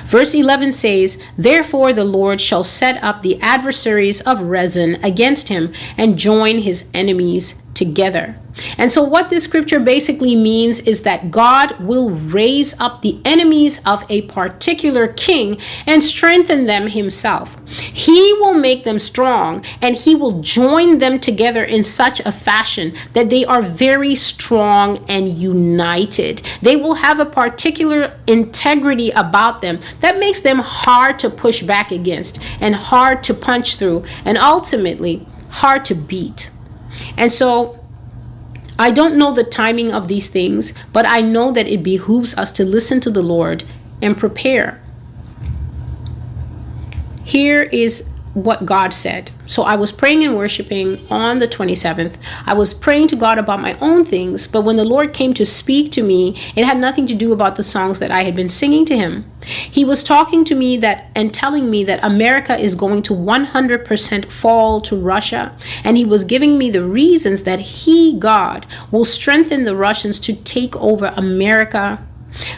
[0.05, 5.73] Verse 11 says, Therefore the Lord shall set up the adversaries of Rezin against him
[5.97, 8.37] and join his enemies together.
[8.77, 13.81] And so, what this scripture basically means is that God will raise up the enemies
[13.85, 17.57] of a particular king and strengthen them himself.
[17.67, 22.93] He will make them strong and he will join them together in such a fashion
[23.13, 26.41] that they are very strong and united.
[26.61, 31.91] They will have a particular integrity about them that makes them hard to push back
[31.91, 36.49] against and hard to punch through and ultimately hard to beat.
[37.17, 37.79] And so,
[38.77, 42.51] I don't know the timing of these things, but I know that it behooves us
[42.53, 43.63] to listen to the Lord
[44.01, 44.81] and prepare.
[47.23, 49.31] Here is what God said.
[49.45, 52.17] So I was praying and worshiping on the 27th.
[52.45, 55.45] I was praying to God about my own things, but when the Lord came to
[55.45, 58.49] speak to me, it had nothing to do about the songs that I had been
[58.49, 59.31] singing to Him.
[59.41, 64.31] He was talking to me that and telling me that America is going to 100%
[64.31, 65.55] fall to Russia.
[65.83, 70.33] And he was giving me the reasons that he, God, will strengthen the Russians to
[70.33, 72.05] take over America.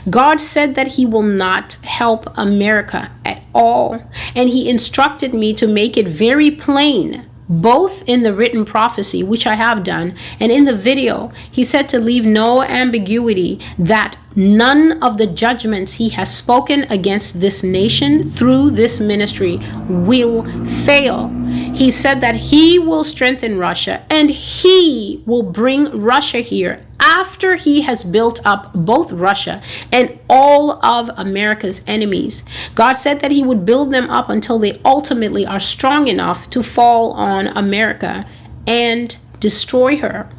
[0.09, 4.01] God said that he will not help America at all.
[4.35, 9.47] And he instructed me to make it very plain both in the written prophecy, which
[9.47, 15.01] I have done, and in the video, he said to leave no ambiguity that none
[15.01, 20.45] of the judgments he has spoken against this nation through this ministry will
[20.85, 21.29] fail.
[21.73, 27.81] He said that he will strengthen Russia and he will bring Russia here after he
[27.81, 32.43] has built up both Russia and all of America's enemies.
[32.75, 36.63] God said that he would build them up until they ultimately are strong enough to
[36.63, 38.25] fall on America
[38.65, 40.29] and destroy her.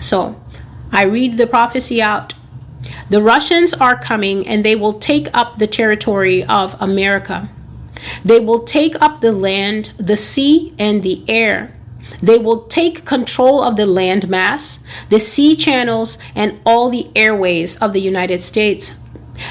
[0.00, 0.40] So
[0.92, 2.34] I read the prophecy out.
[3.08, 7.48] The Russians are coming and they will take up the territory of America.
[8.24, 11.74] They will take up the land, the sea, and the air.
[12.22, 17.76] They will take control of the land mass, the sea channels, and all the airways
[17.78, 18.98] of the United States.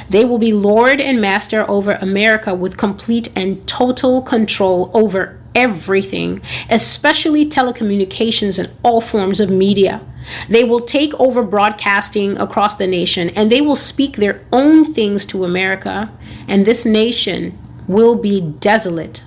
[0.09, 6.41] They will be Lord and Master over America with complete and total control over everything,
[6.69, 10.01] especially telecommunications and all forms of media.
[10.47, 15.25] They will take over broadcasting across the nation and they will speak their own things
[15.27, 16.11] to America,
[16.47, 19.23] and this nation will be desolate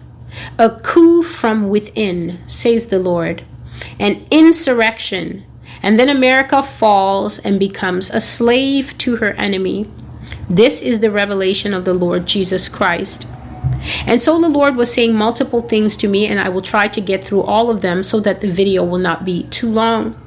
[0.58, 3.44] a coup from within, says the Lord,
[3.98, 5.44] an insurrection,
[5.82, 9.90] and then America falls and becomes a slave to her enemy.
[10.48, 13.28] This is the revelation of the Lord Jesus Christ.
[14.06, 17.00] And so the Lord was saying multiple things to me, and I will try to
[17.00, 20.20] get through all of them so that the video will not be too long.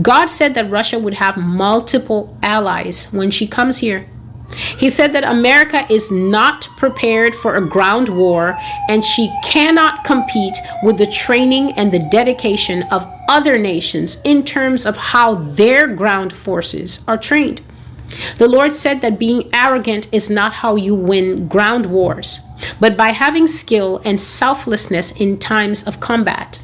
[0.00, 4.08] God said that Russia would have multiple allies when she comes here.
[4.50, 8.56] He said that America is not prepared for a ground war
[8.88, 14.86] and she cannot compete with the training and the dedication of other nations in terms
[14.86, 17.60] of how their ground forces are trained.
[18.38, 22.40] The Lord said that being arrogant is not how you win ground wars,
[22.80, 26.62] but by having skill and selflessness in times of combat.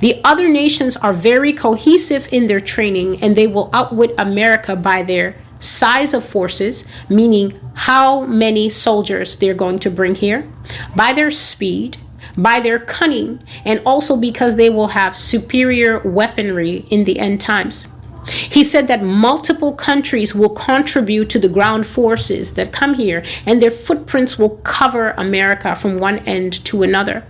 [0.00, 5.02] The other nations are very cohesive in their training and they will outwit America by
[5.02, 10.50] their size of forces, meaning how many soldiers they're going to bring here,
[10.94, 11.98] by their speed,
[12.36, 17.86] by their cunning, and also because they will have superior weaponry in the end times.
[18.28, 23.62] He said that multiple countries will contribute to the ground forces that come here, and
[23.62, 27.24] their footprints will cover America from one end to another.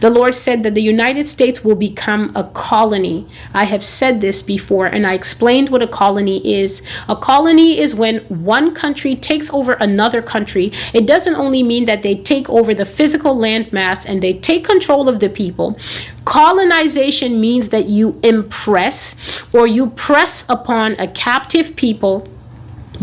[0.00, 3.26] The Lord said that the United States will become a colony.
[3.52, 6.82] I have said this before and I explained what a colony is.
[7.08, 10.72] A colony is when one country takes over another country.
[10.92, 15.08] It doesn't only mean that they take over the physical landmass and they take control
[15.08, 15.78] of the people.
[16.24, 22.26] Colonization means that you impress or you press upon a captive people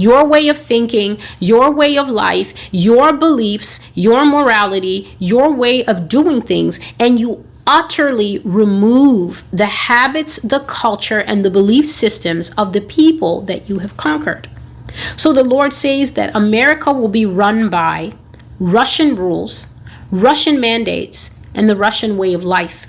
[0.02, 6.08] your way of thinking, your way of life, your beliefs, your morality, your way of
[6.08, 12.74] doing things, and you utterly remove the habits, the culture, and the belief systems of
[12.74, 14.50] the people that you have conquered.
[15.16, 18.14] So the Lord says that America will be run by
[18.60, 19.68] Russian rules,
[20.12, 22.88] Russian mandates, and the Russian way of life.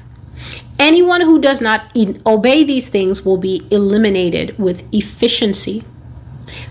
[0.78, 1.96] Anyone who does not
[2.26, 5.84] obey these things will be eliminated with efficiency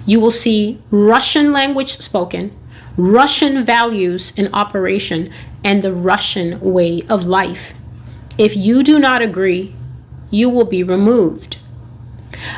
[0.06, 2.56] you will see Russian language spoken,
[2.98, 5.30] Russian values in operation,
[5.64, 7.74] and the Russian way of life.
[8.38, 9.76] If you do not agree,
[10.30, 11.58] you will be removed.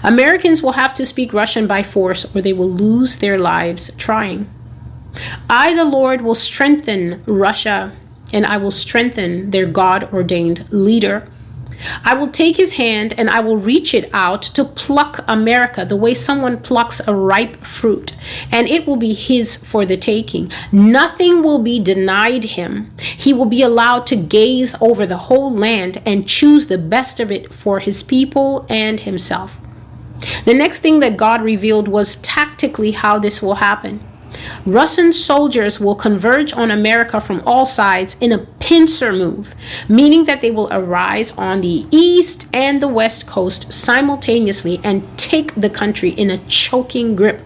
[0.04, 4.50] Americans will have to speak Russian by force or they will lose their lives trying.
[5.50, 7.92] I, the Lord, will strengthen Russia
[8.32, 11.28] and I will strengthen their God ordained leader.
[12.04, 15.96] I will take his hand and I will reach it out to pluck America the
[15.96, 18.16] way someone plucks a ripe fruit,
[18.52, 20.52] and it will be his for the taking.
[20.72, 22.92] Nothing will be denied him.
[23.00, 27.32] He will be allowed to gaze over the whole land and choose the best of
[27.32, 29.58] it for his people and himself.
[30.46, 34.02] The next thing that God revealed was tactically how this will happen.
[34.66, 39.56] Russian soldiers will converge on America from all sides in a pincer move,
[39.88, 45.54] meaning that they will arise on the east and the west coast simultaneously and take
[45.56, 47.42] the country in a choking grip.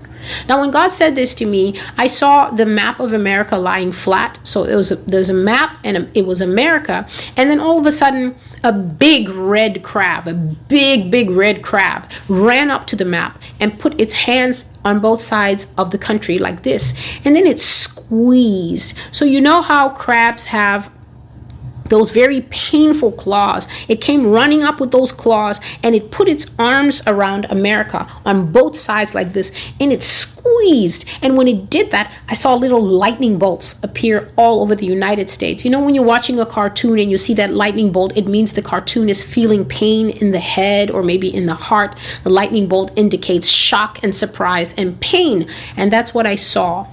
[0.48, 4.40] Now, when God said this to me, I saw the map of America lying flat.
[4.44, 7.08] So it was a, there's a map, and it was America.
[7.36, 12.10] And then all of a sudden, a big red crab, a big, big red crab,
[12.28, 16.40] ran up to the map and put its hands on both sides of the country
[16.40, 16.94] like this.
[17.24, 18.98] And then it squeezed.
[19.12, 20.92] So you know how crabs have
[21.90, 23.68] those very painful claws.
[23.88, 28.52] It came running up with those claws and it put its arms around America on
[28.52, 31.08] both sides like this and it squeezed.
[31.22, 35.30] And when it did that, I saw little lightning bolts appear all over the United
[35.30, 35.64] States.
[35.66, 38.54] You know, when you're watching a cartoon and you see that lightning bolt, it means
[38.54, 41.98] the cartoon is feeling pain in the head or maybe in the heart.
[42.24, 45.48] The lightning bolt indicates shock and surprise and pain.
[45.76, 46.88] And that's what I saw.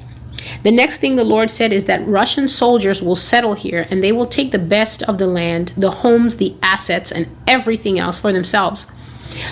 [0.62, 4.12] The next thing the Lord said is that Russian soldiers will settle here and they
[4.12, 8.32] will take the best of the land, the homes, the assets, and everything else for
[8.32, 8.86] themselves.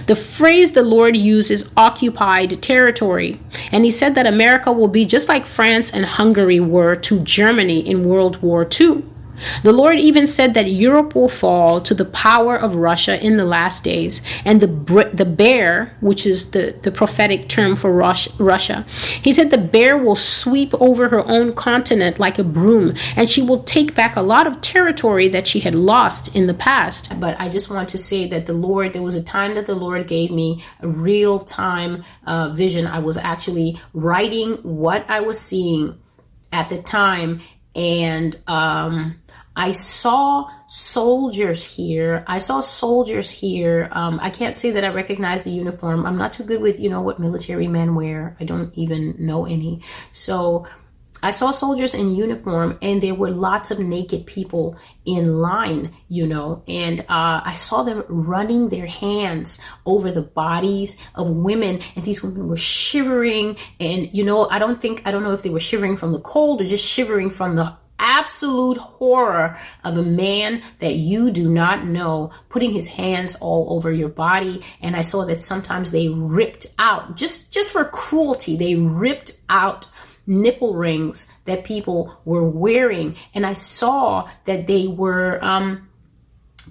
[0.06, 3.40] The phrase the Lord uses occupied territory,
[3.72, 7.80] and he said that America will be just like France and Hungary were to Germany
[7.80, 9.02] in World War II.
[9.62, 13.44] The Lord even said that Europe will fall to the power of Russia in the
[13.44, 14.72] last days, and the
[15.12, 18.84] the bear, which is the, the prophetic term for Russia,
[19.22, 23.42] he said the bear will sweep over her own continent like a broom, and she
[23.42, 27.12] will take back a lot of territory that she had lost in the past.
[27.18, 29.74] But I just want to say that the Lord, there was a time that the
[29.74, 32.86] Lord gave me a real time uh, vision.
[32.86, 35.98] I was actually writing what I was seeing
[36.52, 37.40] at the time,
[37.74, 39.21] and um,
[39.54, 42.24] I saw soldiers here.
[42.26, 43.88] I saw soldiers here.
[43.92, 46.06] Um, I can't say that I recognize the uniform.
[46.06, 48.36] I'm not too good with, you know, what military men wear.
[48.40, 49.82] I don't even know any.
[50.12, 50.66] So
[51.22, 56.26] I saw soldiers in uniform and there were lots of naked people in line, you
[56.26, 62.04] know, and uh, I saw them running their hands over the bodies of women and
[62.04, 65.50] these women were shivering and, you know, I don't think, I don't know if they
[65.50, 70.62] were shivering from the cold or just shivering from the absolute horror of a man
[70.80, 74.62] that you do not know putting his hands all over your body.
[74.82, 79.86] And i saw that sometimes they ripped out just just for cruelty they ripped out
[80.26, 83.16] nipple rings that people were wearing.
[83.34, 85.88] And i saw that they were um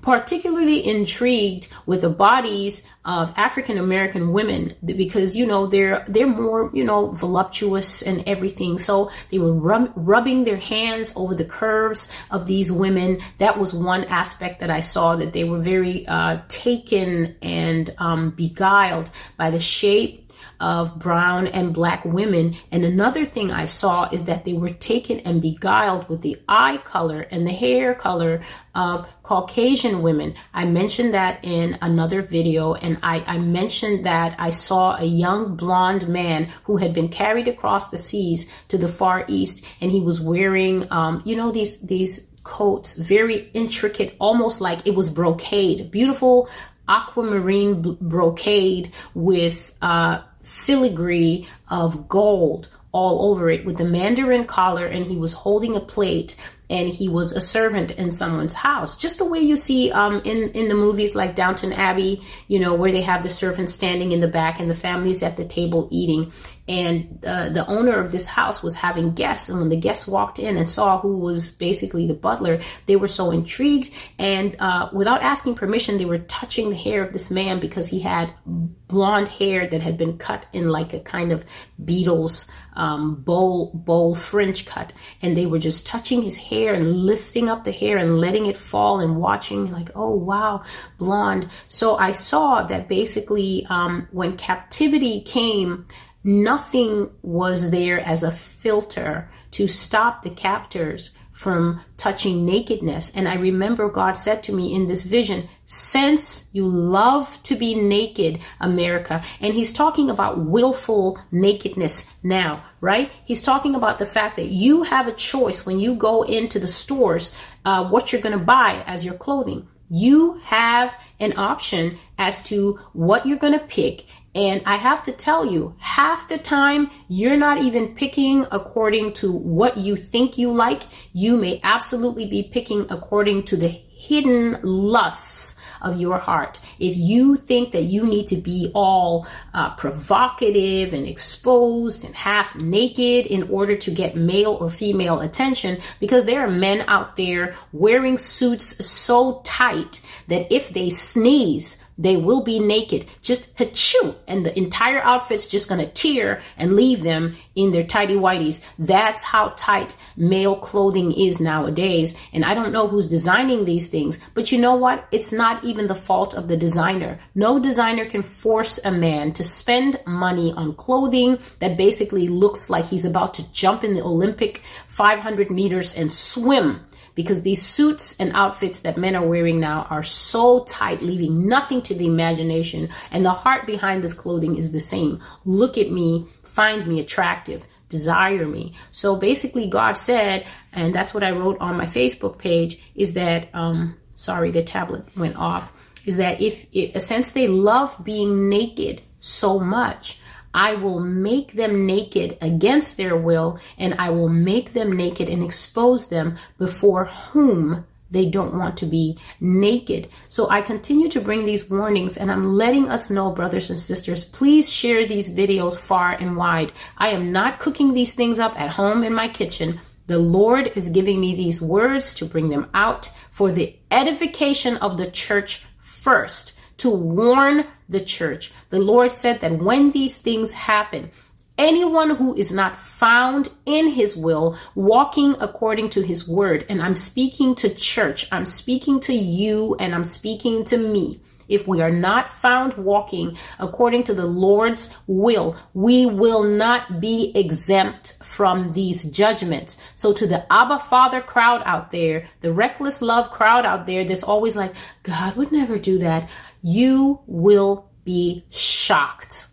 [0.02, 6.70] particularly intrigued with the bodies of African American women because you know they're they're more
[6.74, 8.78] you know voluptuous and everything.
[8.78, 13.20] So they were rub- rubbing their hands over the curves of these women.
[13.40, 18.32] That was one aspect that I saw that they were very uh, taken and um,
[18.32, 20.21] beguiled by the shape
[20.62, 22.56] of brown and black women.
[22.72, 26.78] And another thing I saw is that they were taken and beguiled with the eye
[26.86, 28.44] color and the hair color
[28.74, 30.36] of Caucasian women.
[30.54, 35.56] I mentioned that in another video, and I, I, mentioned that I saw a young
[35.56, 40.00] blonde man who had been carried across the seas to the Far East, and he
[40.00, 45.92] was wearing, um, you know, these these coats, very intricate, almost like it was brocade,
[45.92, 46.50] beautiful
[46.88, 55.06] aquamarine brocade with uh, filigree of gold all over it with the mandarin collar and
[55.06, 56.36] he was holding a plate
[56.72, 58.96] and he was a servant in someone's house.
[58.96, 62.74] Just the way you see um, in in the movies like downton abbey you know
[62.74, 65.90] where they have the servant standing in the back and the family's at the table
[65.92, 66.32] eating.
[66.68, 70.40] And uh, the owner of this house was having guests and when the guests walked
[70.40, 73.92] in and saw who was basically the butler they were so intrigued.
[74.18, 78.00] And uh, without asking permission they were touching the hair of this man because he
[78.00, 81.44] had blonde hair that had been cut in like a kind of
[81.84, 87.50] beatles um, bowl bowl fringe cut and they were just touching his hair and lifting
[87.50, 90.64] up the hair and letting it fall and watching like oh wow
[90.98, 95.86] blonde so i saw that basically um, when captivity came
[96.24, 103.12] Nothing was there as a filter to stop the captors from touching nakedness.
[103.16, 107.74] And I remember God said to me in this vision, since you love to be
[107.74, 113.10] naked, America, and he's talking about willful nakedness now, right?
[113.24, 116.68] He's talking about the fact that you have a choice when you go into the
[116.68, 119.66] stores, uh, what you're going to buy as your clothing.
[119.90, 125.12] You have an option as to what you're going to pick and I have to
[125.12, 130.54] tell you, half the time, you're not even picking according to what you think you
[130.54, 130.84] like.
[131.12, 135.51] You may absolutely be picking according to the hidden lusts
[135.82, 136.60] of your heart.
[136.80, 142.56] If you think that you need to be all uh, provocative and exposed and half
[142.56, 147.56] naked in order to get male or female attention, because there are men out there
[147.72, 154.46] wearing suits so tight that if they sneeze, they will be naked, just hachoo, and
[154.46, 158.62] the entire outfit's just gonna tear and leave them in their tidy whities.
[158.80, 162.18] That's how tight male clothing is nowadays.
[162.34, 165.08] And I don't know who's designing these things, but you know what?
[165.12, 167.20] It's not even the fault of the designer.
[167.36, 172.88] No designer can force a man to spend money on clothing that basically looks like
[172.88, 176.82] he's about to jump in the Olympic 500 meters and swim
[177.16, 181.82] because these suits and outfits that men are wearing now are so tight, leaving nothing
[181.84, 182.90] to the imagination.
[183.12, 185.20] And the heart behind this clothing is the same.
[185.46, 188.74] Look at me, find me attractive, desire me.
[188.92, 193.50] So basically, God said, and that's what I wrote on my Facebook page, is that,
[193.54, 195.72] um, sorry, the tablet went off,
[196.06, 200.20] is that if, if since they love being naked so much,
[200.54, 205.44] I will make them naked against their will, and I will make them naked and
[205.44, 210.10] expose them before whom they don't want to be naked.
[210.28, 214.26] So I continue to bring these warnings and I'm letting us know, brothers and sisters,
[214.26, 216.74] please share these videos far and wide.
[216.98, 219.80] I am not cooking these things up at home in my kitchen.
[220.08, 224.98] The Lord is giving me these words to bring them out for the edification of
[224.98, 228.52] the church first to warn the church.
[228.70, 231.12] The Lord said that when these things happen,
[231.58, 236.96] anyone who is not found in his will, walking according to his word, and I'm
[236.96, 241.22] speaking to church, I'm speaking to you, and I'm speaking to me.
[241.48, 247.34] If we are not found walking according to the Lord's will, we will not be
[247.36, 249.78] exempt from these judgments.
[249.98, 254.24] So to the Abba Father crowd out there, the reckless love crowd out there that's
[254.24, 254.74] always like,
[255.04, 256.30] God would never do that
[256.62, 259.48] you will be shocked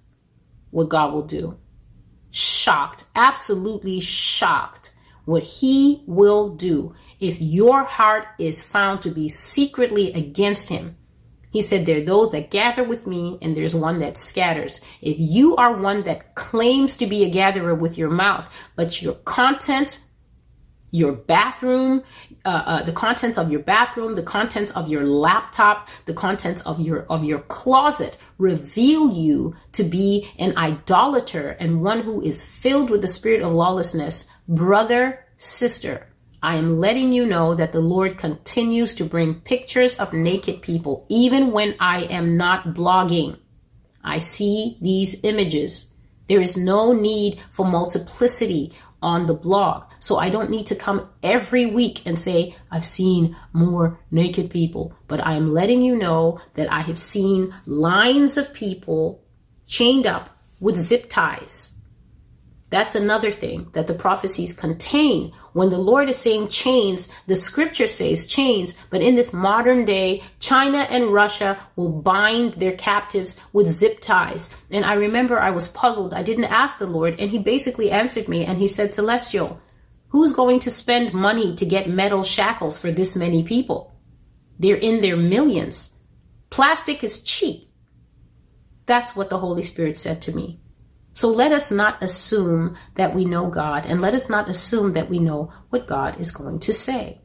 [0.71, 1.59] what God will do.
[2.31, 4.95] Shocked, absolutely shocked
[5.25, 10.97] what He will do if your heart is found to be secretly against Him.
[11.51, 14.81] He said, There are those that gather with me, and there's one that scatters.
[15.01, 19.15] If you are one that claims to be a gatherer with your mouth, but your
[19.15, 20.01] content
[20.91, 22.03] your bathroom,
[22.49, 26.81] uh, uh, the contents of your bathroom, the contents of your laptop, the contents of
[26.81, 32.89] your of your closet reveal you to be an idolater and one who is filled
[32.89, 36.07] with the spirit of lawlessness, brother, sister.
[36.43, 41.05] I am letting you know that the Lord continues to bring pictures of naked people,
[41.11, 43.37] even when I am not blogging.
[44.03, 45.93] I see these images.
[46.31, 48.73] There is no need for multiplicity
[49.03, 49.85] on the blog.
[50.01, 54.95] So I don't need to come every week and say, I've seen more naked people.
[55.07, 59.23] But I'm letting you know that I have seen lines of people
[59.67, 60.31] chained up
[60.61, 61.78] with zip ties.
[62.71, 65.33] That's another thing that the prophecies contain.
[65.55, 70.23] When the Lord is saying chains, the scripture says chains, but in this modern day,
[70.39, 74.51] China and Russia will bind their captives with zip ties.
[74.71, 76.13] And I remember I was puzzled.
[76.13, 79.59] I didn't ask the Lord, and He basically answered me and He said, Celestial,
[80.09, 83.95] who's going to spend money to get metal shackles for this many people?
[84.59, 85.97] They're in their millions.
[86.51, 87.71] Plastic is cheap.
[88.85, 90.61] That's what the Holy Spirit said to me.
[91.19, 95.11] So let us not assume that we know God, and let us not assume that
[95.11, 97.21] we know what God is going to say.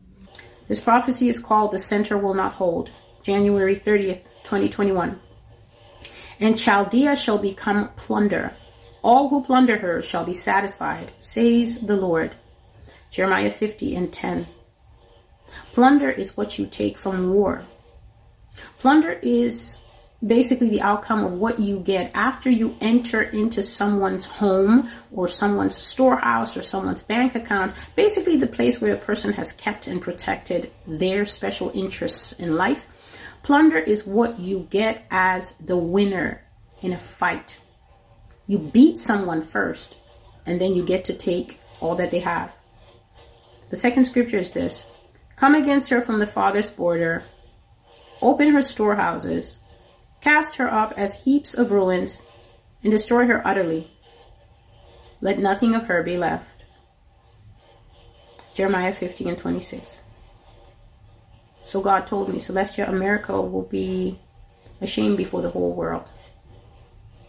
[0.68, 2.90] This prophecy is called The Center Will Not Hold,
[3.22, 5.20] January 30th, 2021.
[6.40, 8.56] And Chaldea shall become plunder.
[9.04, 12.34] All who plunder her shall be satisfied, says the Lord.
[13.12, 14.48] Jeremiah 50 and 10.
[15.72, 17.64] Plunder is what you take from war.
[18.80, 19.83] Plunder is
[20.26, 25.76] basically the outcome of what you get after you enter into someone's home or someone's
[25.76, 30.72] storehouse or someone's bank account, basically the place where a person has kept and protected
[30.88, 32.88] their special interests in life.
[33.44, 36.44] Plunder is what you get as the winner
[36.82, 37.60] in a fight.
[38.48, 39.98] You beat someone first,
[40.46, 42.54] and then you get to take all that they have.
[43.70, 44.86] The second scripture is this
[45.36, 47.24] Come against her from the father's border,
[48.22, 49.58] open her storehouses
[50.24, 52.24] Cast her up as heaps of ruins,
[52.82, 53.92] and destroy her utterly.
[55.20, 56.64] Let nothing of her be left.
[58.54, 60.00] Jeremiah 50 and 26.
[61.66, 64.18] So God told me, Celestia, America will be
[64.80, 66.10] ashamed before the whole world.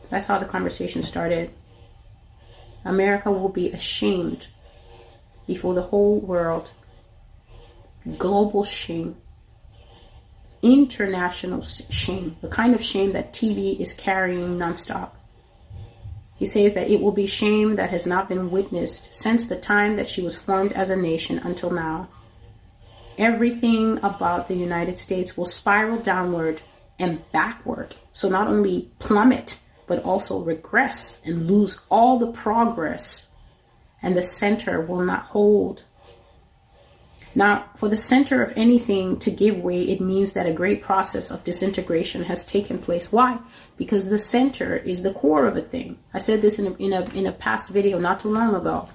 [0.09, 1.51] That's how the conversation started.
[2.85, 4.47] America will be ashamed
[5.49, 6.71] before the whole world.
[8.19, 9.17] Global shame
[10.65, 15.11] international shame, the kind of shame that TV is carrying nonstop.
[16.37, 19.97] He says that it will be shame that has not been witnessed since the time
[19.97, 22.09] that she was formed as a nation until now.
[23.19, 26.62] Everything about the United States will spiral downward
[26.99, 27.95] and backward.
[28.12, 33.29] So not only plummet, but also regress and lose all the progress.
[34.03, 35.85] And the center will not hold.
[37.35, 41.30] Now, for the center of anything to give way, it means that a great process
[41.30, 43.11] of disintegration has taken place.
[43.11, 43.39] Why?
[43.76, 45.99] Because the center is the core of a thing.
[46.12, 48.89] I said this in a, in a, in a past video not too long ago.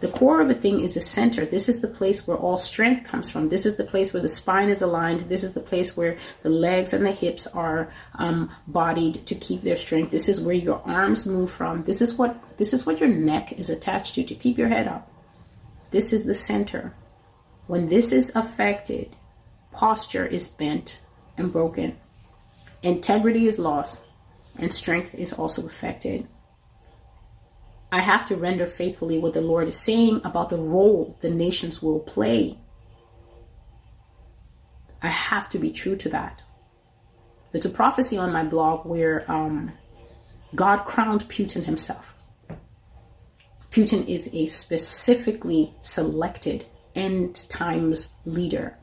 [0.00, 1.46] The core of a thing is the center.
[1.46, 3.48] This is the place where all strength comes from.
[3.48, 5.20] This is the place where the spine is aligned.
[5.28, 9.62] This is the place where the legs and the hips are um, bodied to keep
[9.62, 10.10] their strength.
[10.10, 11.84] This is where your arms move from.
[11.84, 14.88] This is what this is what your neck is attached to to keep your head
[14.88, 15.10] up.
[15.90, 16.92] This is the center.
[17.66, 19.16] When this is affected,
[19.72, 21.00] posture is bent
[21.36, 21.96] and broken.
[22.82, 24.02] Integrity is lost,
[24.58, 26.28] and strength is also affected.
[27.90, 31.82] I have to render faithfully what the Lord is saying about the role the nations
[31.82, 32.58] will play.
[35.00, 36.42] I have to be true to that.
[37.52, 39.72] There's a prophecy on my blog where um,
[40.54, 42.14] God crowned Putin himself.
[43.70, 48.78] Putin is a specifically selected end times leader.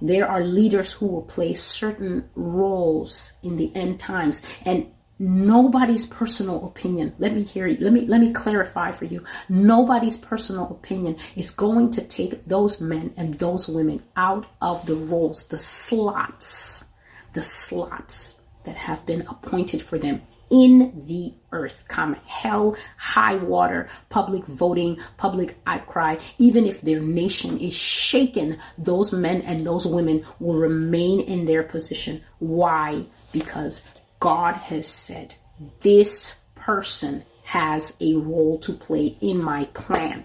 [0.00, 4.42] There are leaders who will play certain roles in the end times.
[4.64, 9.24] And nobody's personal opinion let me hear you let me let me clarify for you
[9.48, 14.94] nobody's personal opinion is going to take those men and those women out of the
[14.94, 16.84] roles the slots
[17.32, 23.88] the slots that have been appointed for them in the earth come hell high water
[24.08, 30.24] public voting public outcry even if their nation is shaken those men and those women
[30.38, 33.82] will remain in their position why because
[34.20, 35.34] God has said,
[35.80, 40.24] this person has a role to play in my plan.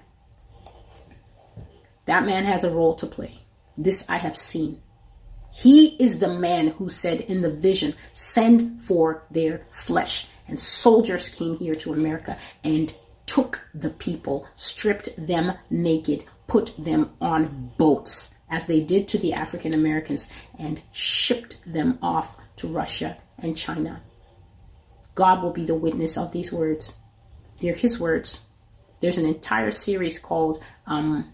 [2.06, 3.42] That man has a role to play.
[3.78, 4.82] This I have seen.
[5.54, 10.28] He is the man who said in the vision, Send for their flesh.
[10.48, 12.94] And soldiers came here to America and
[13.28, 19.34] took the people, stripped them naked, put them on boats, as they did to the
[19.34, 20.28] African Americans,
[20.58, 24.02] and shipped them off to Russia and China.
[25.14, 26.96] God will be the witness of these words.
[27.58, 28.42] They're His words.
[29.02, 31.32] There's an entire series called, um,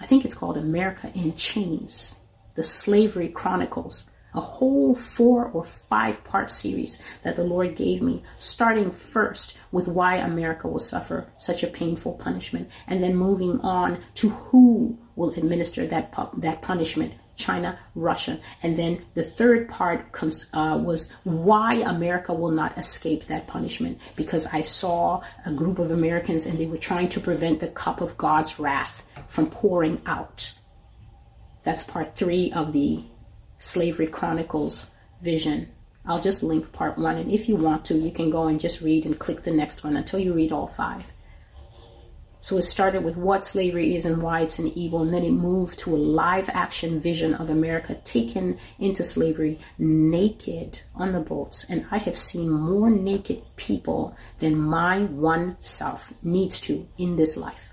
[0.00, 2.20] I think it's called America in Chains,
[2.54, 8.22] the Slavery Chronicles, a whole four or five part series that the Lord gave me,
[8.38, 14.00] starting first with why America will suffer such a painful punishment, and then moving on
[14.14, 18.38] to who will administer that, pu- that punishment China, Russia.
[18.62, 24.00] And then the third part comes, uh, was why America will not escape that punishment.
[24.16, 28.00] Because I saw a group of Americans and they were trying to prevent the cup
[28.00, 30.52] of God's wrath from pouring out.
[31.64, 33.04] That's part three of the
[33.58, 34.86] Slavery Chronicles
[35.20, 35.68] vision.
[36.04, 37.16] I'll just link part one.
[37.16, 39.84] And if you want to, you can go and just read and click the next
[39.84, 41.04] one until you read all five.
[42.40, 45.30] So it started with what slavery is and why it's an evil, and then it
[45.30, 51.64] moved to a live action vision of America taken into slavery naked on the boats.
[51.68, 57.36] And I have seen more naked people than my one self needs to in this
[57.36, 57.70] life.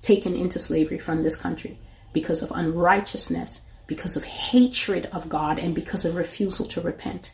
[0.00, 1.78] Taken into slavery from this country
[2.18, 7.32] because of unrighteousness, because of hatred of God, and because of refusal to repent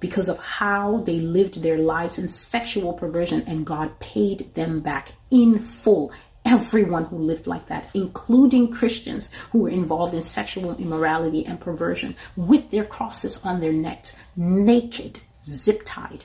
[0.00, 5.12] because of how they lived their lives in sexual perversion, and God paid them back
[5.30, 6.12] in full.
[6.44, 12.16] Everyone who lived like that, including Christians who were involved in sexual immorality and perversion,
[12.34, 16.24] with their crosses on their necks, naked, zip tied,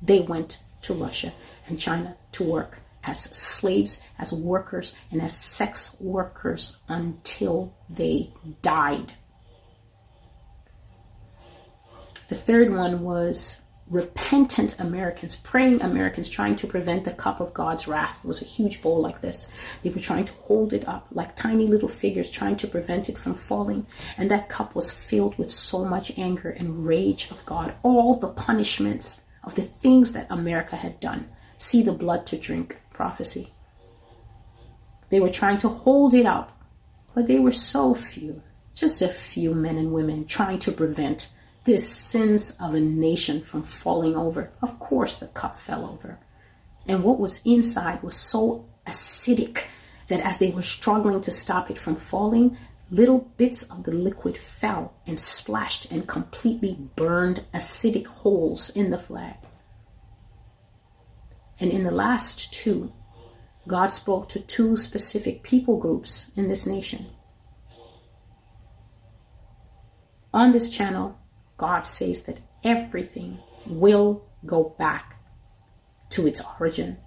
[0.00, 1.32] they went to Russia
[1.66, 8.32] and China to work as slaves, as workers, and as sex workers until they
[8.62, 9.14] died.
[12.28, 17.86] The third one was repentant Americans, praying Americans, trying to prevent the cup of God's
[17.86, 18.18] wrath.
[18.22, 19.46] It was a huge bowl like this.
[19.82, 23.16] They were trying to hold it up like tiny little figures, trying to prevent it
[23.16, 23.86] from falling.
[24.18, 27.74] And that cup was filled with so much anger and rage of God.
[27.84, 31.28] All the punishments of the things that America had done.
[31.58, 33.52] See the blood to drink prophecy.
[35.10, 36.60] They were trying to hold it up,
[37.14, 38.42] but they were so few,
[38.74, 41.28] just a few men and women trying to prevent
[41.64, 44.50] this sins of a nation from falling over.
[44.62, 46.18] Of course, the cup fell over.
[46.86, 49.64] And what was inside was so acidic
[50.08, 52.56] that as they were struggling to stop it from falling,
[52.90, 58.98] little bits of the liquid fell and splashed and completely burned acidic holes in the
[58.98, 59.36] flag.
[61.58, 62.92] And in the last two,
[63.66, 67.06] God spoke to two specific people groups in this nation
[70.36, 71.18] on this channel,
[71.56, 75.16] God says that everything will go back
[76.10, 76.98] to its origin.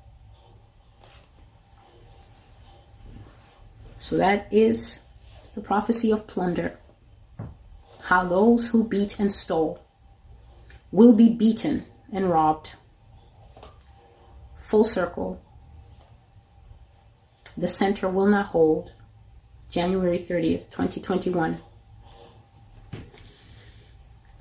[4.00, 5.02] So that is
[5.54, 6.80] the prophecy of plunder.
[8.02, 9.86] How those who beat and stole
[10.91, 12.74] will be beaten and robbed.
[14.70, 15.41] Full circle.
[17.57, 18.93] The center will not hold.
[19.67, 21.57] January 30th, 2021.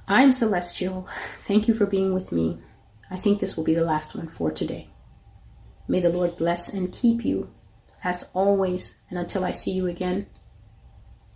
[0.07, 1.09] I'm Celestial.
[1.45, 2.59] Thank you for being with me.
[3.11, 4.91] I think this will be the last one for today.
[5.89, 7.51] May the Lord bless and keep you
[8.05, 8.97] as always.
[9.09, 10.27] And until I see you again,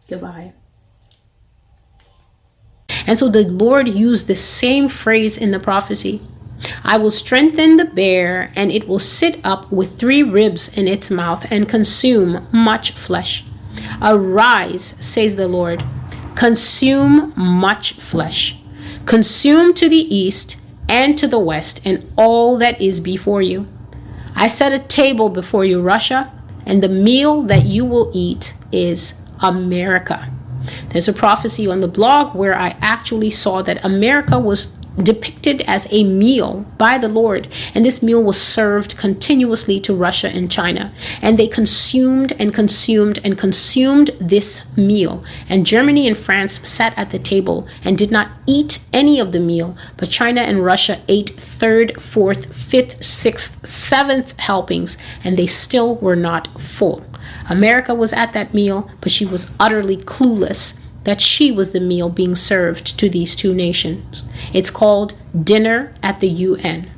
[0.06, 0.52] goodbye.
[3.06, 6.20] And so the Lord used the same phrase in the prophecy
[6.84, 11.10] I will strengthen the bear, and it will sit up with three ribs in its
[11.10, 13.44] mouth and consume much flesh.
[14.00, 15.84] Arise, says the Lord,
[16.34, 18.58] consume much flesh.
[19.06, 23.66] Consume to the east and to the west, and all that is before you.
[24.34, 26.32] I set a table before you, Russia,
[26.66, 30.30] and the meal that you will eat is America.
[30.90, 35.86] There's a prophecy on the blog where I actually saw that America was depicted as
[35.90, 37.48] a meal by the Lord.
[37.74, 40.92] And this meal was served continuously to Russia and China.
[41.20, 45.24] And they consumed and consumed and consumed this meal.
[45.48, 49.40] And Germany and France sat at the table and did not eat any of the
[49.40, 49.76] meal.
[49.96, 56.16] But China and Russia ate third, fourth, fifth, sixth, seventh helpings, and they still were
[56.16, 57.04] not full.
[57.48, 62.08] America was at that meal, but she was utterly clueless that she was the meal
[62.08, 64.24] being served to these two nations.
[64.52, 66.90] It's called Dinner at the UN.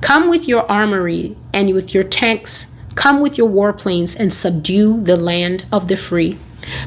[0.00, 5.16] Come with your armory and with your tanks, come with your warplanes and subdue the
[5.16, 6.38] land of the free.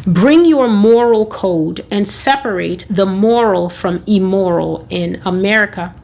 [0.05, 5.95] Bring your moral code and separate the moral from immoral in America.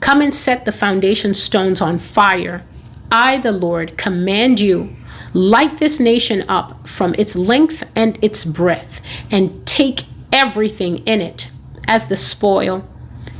[0.00, 2.64] Come and set the foundation stones on fire.
[3.10, 4.94] I, the Lord, command you
[5.34, 11.50] Light this nation up from its length and its breadth, and take everything in it
[11.88, 12.86] as the spoil.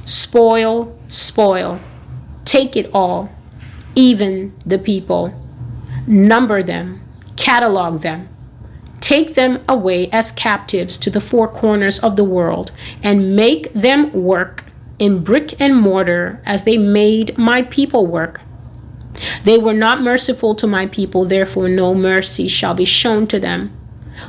[0.04, 1.80] Spoil, spoil.
[2.44, 3.30] Take it all,
[3.94, 5.34] even the people.
[6.06, 7.02] Number them,
[7.36, 8.28] catalog them.
[9.00, 12.72] Take them away as captives to the four corners of the world,
[13.02, 14.64] and make them work
[14.98, 18.40] in brick and mortar as they made my people work
[19.44, 23.76] they were not merciful to my people, therefore no mercy shall be shown to them.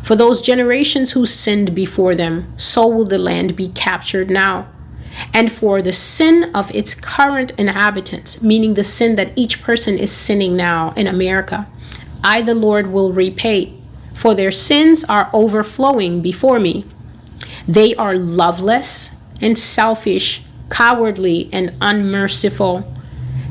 [0.02, 4.68] For those generations who sinned before them, so will the land be captured now.
[5.34, 10.12] And for the sin of its current inhabitants, meaning the sin that each person is
[10.12, 11.68] sinning now in America,
[12.24, 13.74] I, the Lord, will repay,
[14.14, 16.86] for their sins are overflowing before me.
[17.68, 22.93] They are loveless and selfish, cowardly and unmerciful.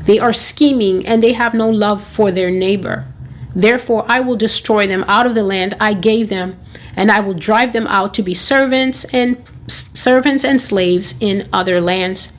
[0.05, 3.07] They are scheming and they have no love for their neighbor.
[3.55, 6.59] Therefore, I will destroy them out of the land I gave them,
[6.95, 11.79] and I will drive them out to be servants and servants and slaves in other
[11.79, 12.33] lands.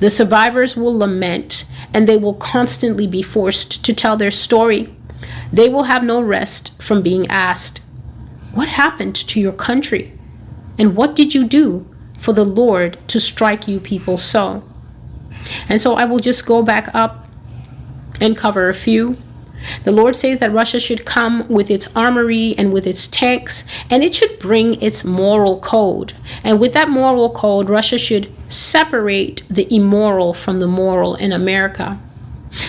[0.00, 4.94] The survivors will lament, and they will constantly be forced to tell their story.
[5.52, 7.82] They will have no rest from being asked,
[8.52, 10.18] What happened to your country?
[10.78, 11.86] And what did you do
[12.18, 14.64] for the Lord to strike you people so?
[15.68, 17.26] And so I will just go back up
[18.20, 19.16] and cover a few.
[19.84, 24.02] The Lord says that Russia should come with its armory and with its tanks, and
[24.02, 26.12] it should bring its moral code.
[26.42, 31.98] And with that moral code, Russia should separate the immoral from the moral in America.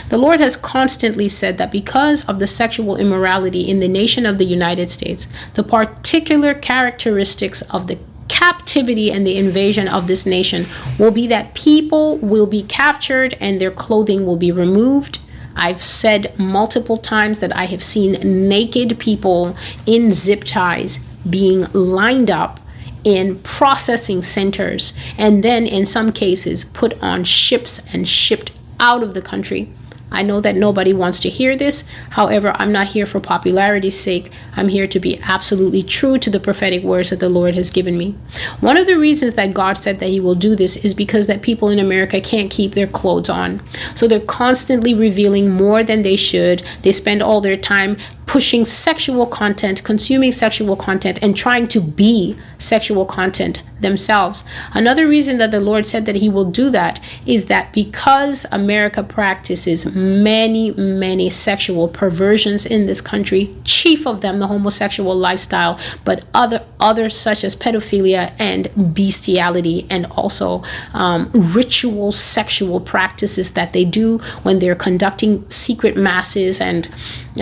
[0.09, 4.37] The Lord has constantly said that because of the sexual immorality in the nation of
[4.37, 10.65] the United States, the particular characteristics of the captivity and the invasion of this nation
[10.97, 15.19] will be that people will be captured and their clothing will be removed.
[15.55, 19.55] I've said multiple times that I have seen naked people
[19.85, 22.59] in zip ties being lined up
[23.03, 29.13] in processing centers and then, in some cases, put on ships and shipped out of
[29.13, 29.71] the country.
[30.11, 31.87] I know that nobody wants to hear this.
[32.11, 34.31] However, I'm not here for popularity's sake.
[34.55, 37.97] I'm here to be absolutely true to the prophetic words that the Lord has given
[37.97, 38.15] me.
[38.61, 41.41] One of the reasons that God said that He will do this is because that
[41.41, 43.61] people in America can't keep their clothes on.
[43.93, 46.63] So they're constantly revealing more than they should.
[46.83, 52.35] They spend all their time pushing sexual content, consuming sexual content, and trying to be
[52.57, 54.43] sexual content themselves.
[54.73, 59.03] Another reason that the Lord said that He will do that is that because America
[59.03, 66.23] practices many, many sexual perversions in this country, chief of them the homosexual lifestyle, but
[66.33, 70.63] other others such as pedophilia and bestiality, and also
[70.93, 76.87] um, ritual sexual practices that they do when they're conducting secret masses and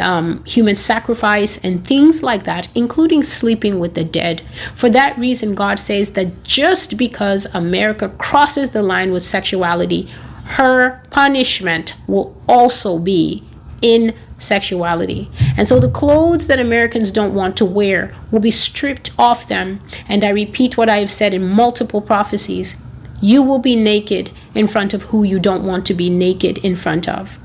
[0.02, 4.42] um, human sacrifice and things like that, including sleeping with the dead.
[4.76, 10.10] For that reason, God says that just because America crosses the line with sexuality,
[10.46, 13.44] her punishment will also be
[13.82, 15.30] in sexuality.
[15.58, 19.80] And so the clothes that Americans don't want to wear will be stripped off them.
[20.08, 22.82] And I repeat what I have said in multiple prophecies
[23.22, 26.76] you will be naked in front of who you don't want to be naked in
[26.76, 27.38] front of.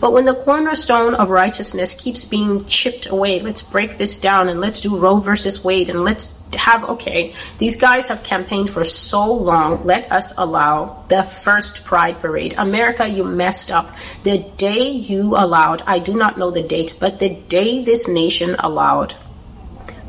[0.00, 4.60] But when the cornerstone of righteousness keeps being chipped away, let's break this down and
[4.60, 9.32] let's do Roe versus Wade and let's have, okay, these guys have campaigned for so
[9.32, 9.84] long.
[9.84, 12.54] Let us allow the first pride parade.
[12.58, 13.94] America, you messed up.
[14.22, 18.56] The day you allowed, I do not know the date, but the day this nation
[18.58, 19.14] allowed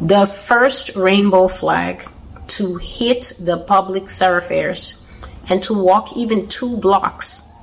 [0.01, 2.09] the first rainbow flag
[2.47, 5.07] to hit the public thoroughfares
[5.47, 7.54] and to walk even two blocks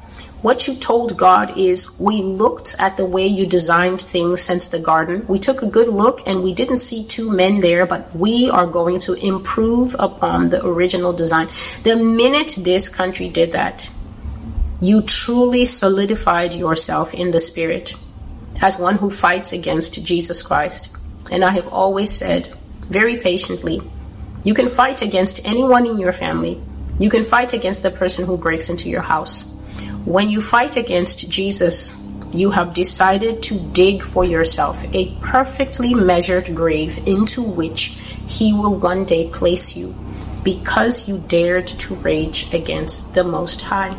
[0.43, 4.81] what you told God is, we looked at the way you designed things since the
[4.81, 5.25] garden.
[5.29, 8.67] We took a good look and we didn't see two men there, but we are
[8.67, 11.49] going to improve upon the original design.
[11.85, 13.89] The minute this country did that,
[14.81, 17.95] you truly solidified yourself in the spirit
[18.61, 20.97] as one who fights against Jesus Christ.
[21.31, 22.53] And I have always said,
[22.91, 23.81] very patiently,
[24.43, 26.61] you can fight against anyone in your family.
[26.99, 29.52] You can fight against the person who breaks into your house.
[30.05, 31.99] When you fight against Jesus,
[32.33, 38.77] you have decided to dig for yourself a perfectly measured grave into which He will
[38.77, 39.95] one day place you
[40.43, 43.97] because you dared to rage against the Most High.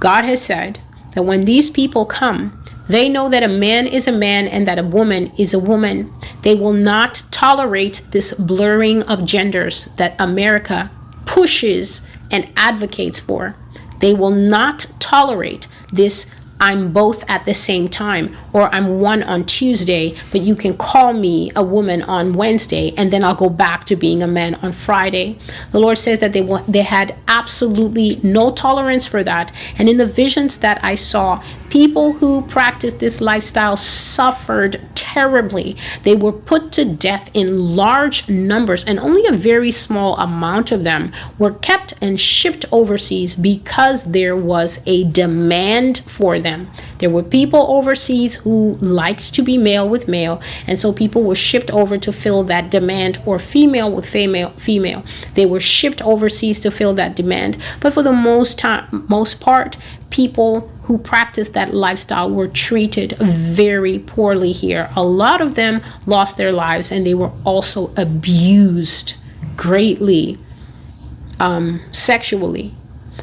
[0.00, 0.80] God has said
[1.14, 4.78] that when these people come, they know that a man is a man and that
[4.78, 6.12] a woman is a woman.
[6.42, 10.90] They will not tolerate this blurring of genders that America
[11.26, 13.56] pushes and advocates for.
[14.02, 19.44] They will not tolerate this I'm both at the same time, or I'm one on
[19.46, 23.84] Tuesday, but you can call me a woman on Wednesday, and then I'll go back
[23.86, 25.38] to being a man on Friday.
[25.72, 30.06] The Lord says that they they had absolutely no tolerance for that, and in the
[30.06, 35.76] visions that I saw, people who practiced this lifestyle suffered terribly.
[36.04, 40.84] They were put to death in large numbers, and only a very small amount of
[40.84, 46.70] them were kept and shipped overseas because there was a demand for them them.
[46.98, 51.34] There were people overseas who liked to be male with male, and so people were
[51.34, 54.50] shipped over to fill that demand, or female with female.
[54.56, 55.02] Female,
[55.34, 57.56] they were shipped overseas to fill that demand.
[57.80, 59.76] But for the most time, most part,
[60.10, 64.90] people who practiced that lifestyle were treated very poorly here.
[64.96, 69.14] A lot of them lost their lives, and they were also abused
[69.56, 70.38] greatly
[71.40, 72.74] um, sexually.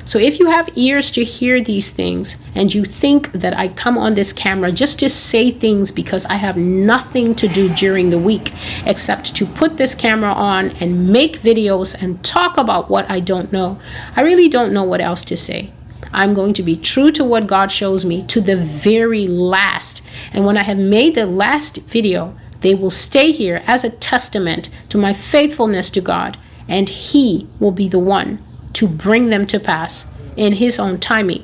[0.05, 3.97] So if you have ears to hear these things and you think that I come
[3.97, 8.17] on this camera just to say things because I have nothing to do during the
[8.17, 8.51] week
[8.85, 13.51] except to put this camera on and make videos and talk about what I don't
[13.51, 13.79] know,
[14.15, 15.71] I really don't know what else to say.
[16.11, 20.01] I'm going to be true to what God shows me to the very last.
[20.33, 24.69] And when I have made the last video, they will stay here as a testament
[24.89, 26.37] to my faithfulness to God,
[26.67, 28.43] and He will be the one
[28.73, 30.05] to bring them to pass
[30.35, 31.43] in His own timing.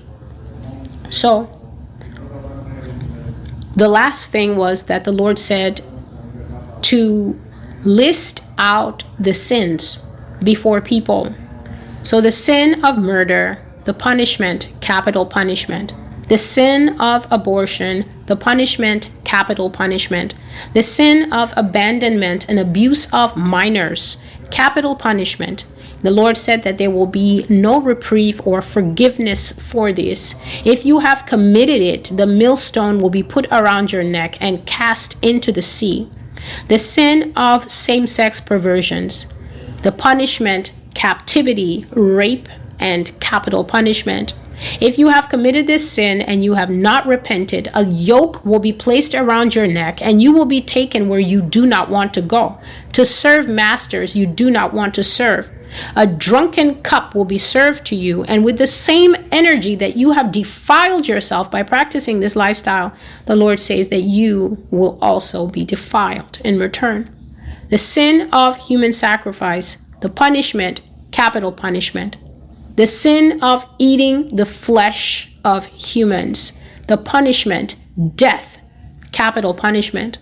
[1.10, 1.52] So,
[3.76, 5.82] the last thing was that the Lord said
[6.84, 7.40] to
[7.84, 10.04] list out the sins
[10.44, 11.34] before people.
[12.04, 15.94] So, the sin of murder, the punishment, capital punishment.
[16.28, 20.34] The sin of abortion, the punishment, capital punishment.
[20.74, 25.66] The sin of abandonment and abuse of minors, capital punishment.
[26.06, 30.40] The Lord said that there will be no reprieve or forgiveness for this.
[30.64, 35.18] If you have committed it, the millstone will be put around your neck and cast
[35.24, 36.08] into the sea.
[36.68, 39.26] The sin of same sex perversions,
[39.82, 42.50] the punishment, captivity, rape,
[42.80, 44.36] and capital punishment.
[44.80, 48.72] If you have committed this sin and you have not repented, a yoke will be
[48.72, 52.22] placed around your neck and you will be taken where you do not want to
[52.22, 52.60] go,
[52.92, 55.52] to serve masters you do not want to serve.
[55.96, 60.12] A drunken cup will be served to you, and with the same energy that you
[60.12, 62.94] have defiled yourself by practicing this lifestyle,
[63.26, 67.10] the Lord says that you will also be defiled in return.
[67.70, 72.18] The sin of human sacrifice, the punishment, capital punishment.
[72.76, 77.78] The sin of eating the flesh of humans, the punishment,
[78.16, 78.60] death,
[79.12, 80.20] capital punishment.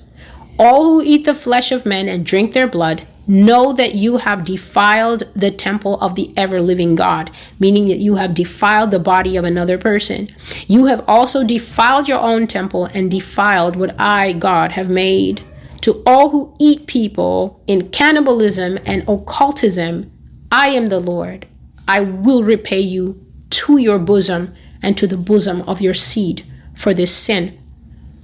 [0.60, 4.43] All who eat the flesh of men and drink their blood know that you have
[4.43, 9.38] defiled the temple of the ever living God, meaning that you have defiled the body
[9.38, 10.28] of another person.
[10.67, 15.41] You have also defiled your own temple and defiled what I, God, have made.
[15.82, 20.11] To all who eat people in cannibalism and occultism,
[20.51, 21.47] I am the Lord.
[21.88, 26.45] I will repay you to your bosom and to the bosom of your seed
[26.76, 27.59] for this sin.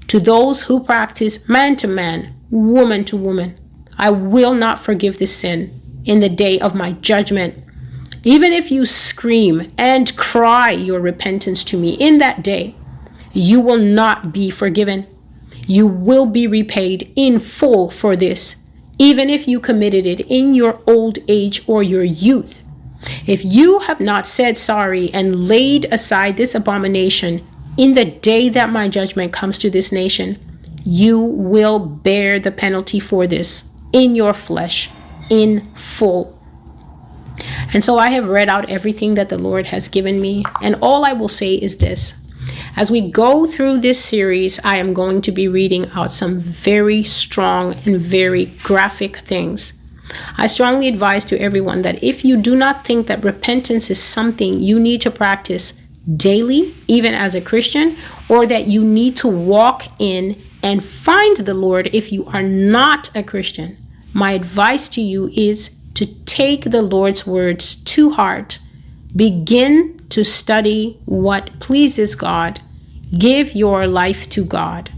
[0.07, 3.57] To those who practice man to man, woman to woman,
[3.99, 7.61] I will not forgive this sin in the day of my judgment.
[8.23, 12.75] Even if you scream and cry your repentance to me in that day,
[13.33, 15.05] you will not be forgiven.
[15.67, 18.63] You will be repaid in full for this,
[18.97, 22.63] even if you committed it in your old age or your youth.
[23.27, 27.45] If you have not said sorry and laid aside this abomination
[27.77, 30.39] in the day that my judgment comes to this nation,
[30.85, 34.89] you will bear the penalty for this in your flesh
[35.29, 36.37] in full.
[37.73, 40.43] And so I have read out everything that the Lord has given me.
[40.61, 42.15] And all I will say is this
[42.75, 47.03] as we go through this series, I am going to be reading out some very
[47.03, 49.73] strong and very graphic things.
[50.37, 54.61] I strongly advise to everyone that if you do not think that repentance is something
[54.61, 55.85] you need to practice
[56.15, 57.95] daily, even as a Christian,
[58.29, 63.15] or that you need to walk in and find the Lord if you are not
[63.15, 63.77] a Christian,
[64.13, 68.59] my advice to you is to take the Lord's words to heart.
[69.15, 72.61] Begin to study what pleases God.
[73.17, 74.91] Give your life to God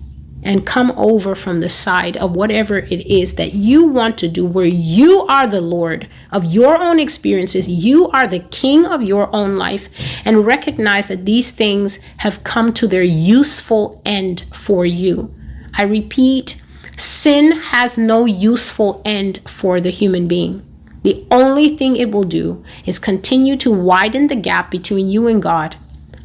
[0.43, 4.45] and come over from the side of whatever it is that you want to do,
[4.45, 9.33] where you are the Lord of your own experiences, you are the king of your
[9.35, 9.87] own life,
[10.25, 15.33] and recognize that these things have come to their useful end for you.
[15.75, 16.61] I repeat,
[17.01, 20.63] sin has no useful end for the human being.
[21.03, 25.41] The only thing it will do is continue to widen the gap between you and
[25.41, 25.75] God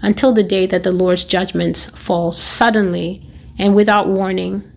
[0.03, 3.23] until the day that the Lord's judgments fall suddenly
[3.59, 4.71] and without warning.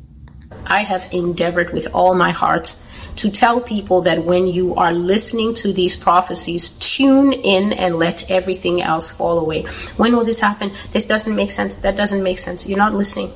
[0.65, 2.75] I have endeavored with all my heart
[3.17, 8.31] to tell people that when you are listening to these prophecies, tune in and let
[8.31, 9.63] everything else fall away.
[9.97, 10.71] When will this happen?
[10.93, 11.79] This doesn't make sense.
[11.79, 12.69] That doesn't make sense.
[12.69, 13.33] You're not listening.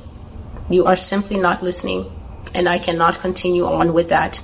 [0.69, 2.09] You are simply not listening.
[2.53, 4.41] And I cannot continue on with that,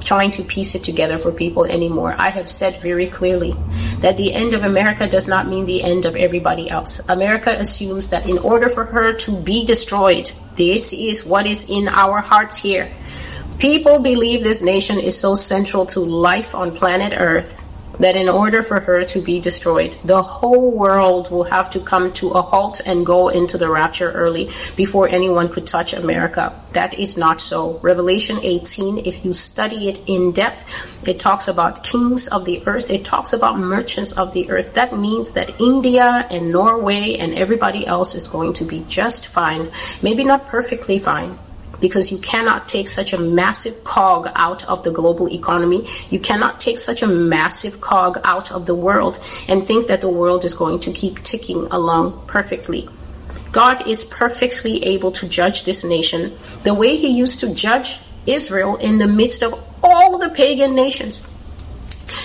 [0.00, 2.14] trying to piece it together for people anymore.
[2.18, 3.54] I have said very clearly
[4.00, 7.00] that the end of America does not mean the end of everybody else.
[7.08, 11.88] America assumes that in order for her to be destroyed, this is what is in
[11.88, 12.90] our hearts here.
[13.58, 17.60] People believe this nation is so central to life on planet Earth
[17.98, 22.12] that in order for her to be destroyed, the whole world will have to come
[22.14, 26.52] to a halt and go into the rapture early before anyone could touch America.
[26.72, 27.78] That is not so.
[27.78, 30.64] Revelation 18, if you study it in depth,
[31.06, 34.74] it talks about kings of the earth, it talks about merchants of the earth.
[34.74, 39.70] That means that India and Norway and everybody else is going to be just fine.
[40.02, 41.38] Maybe not perfectly fine,
[41.80, 45.86] because you cannot take such a massive cog out of the global economy.
[46.10, 50.08] You cannot take such a massive cog out of the world and think that the
[50.08, 52.88] world is going to keep ticking along perfectly.
[53.52, 58.76] God is perfectly able to judge this nation the way He used to judge Israel
[58.76, 61.22] in the midst of all the pagan nations.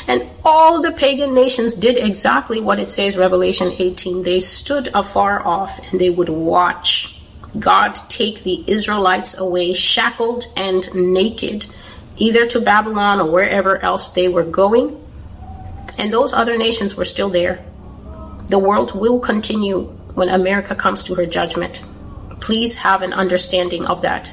[0.07, 4.23] And all the pagan nations did exactly what it says, Revelation 18.
[4.23, 7.20] They stood afar off and they would watch
[7.59, 11.67] God take the Israelites away shackled and naked,
[12.17, 14.97] either to Babylon or wherever else they were going.
[15.97, 17.63] And those other nations were still there.
[18.47, 19.83] The world will continue
[20.13, 21.83] when America comes to her judgment.
[22.39, 24.31] Please have an understanding of that.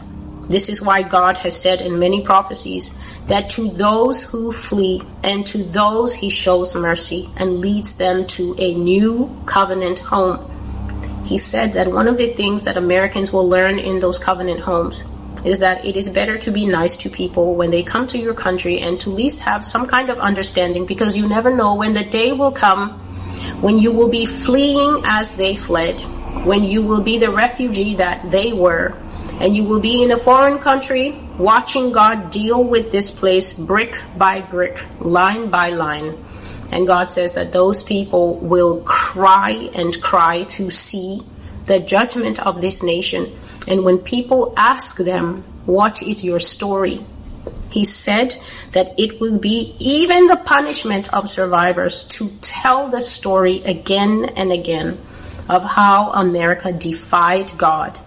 [0.48, 5.46] This is why God has said in many prophecies that to those who flee and
[5.46, 10.50] to those he shows mercy and leads them to a new covenant home.
[11.28, 15.04] He said that one of the things that Americans will learn in those covenant homes
[15.44, 18.34] is that it is better to be nice to people when they come to your
[18.34, 21.92] country and to at least have some kind of understanding because you never know when
[21.92, 22.98] the day will come
[23.60, 26.00] when you will be fleeing as they fled,
[26.46, 28.96] when you will be the refugee that they were,
[29.40, 34.00] And you will be in a foreign country watching God deal with this place brick
[34.16, 36.18] by brick, line by line.
[36.70, 41.22] And God says that those people will cry and cry to see
[41.66, 43.36] the judgment of this nation.
[43.66, 47.04] And when people ask them, What is your story?
[47.70, 48.36] He said
[48.72, 54.52] that it will be even the punishment of survivors to tell the story again and
[54.52, 54.98] again
[55.48, 57.98] of how America defied God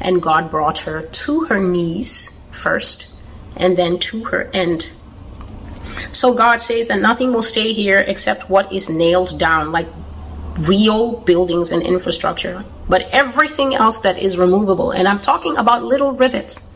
[0.00, 3.12] and God brought her to her knees first
[3.56, 4.90] and then to her end.
[6.12, 9.88] So God says that nothing will stay here except what is nailed down, like
[10.58, 14.90] real buildings and infrastructure, but everything else that is removable.
[14.90, 16.66] And I'm talking about little rivets.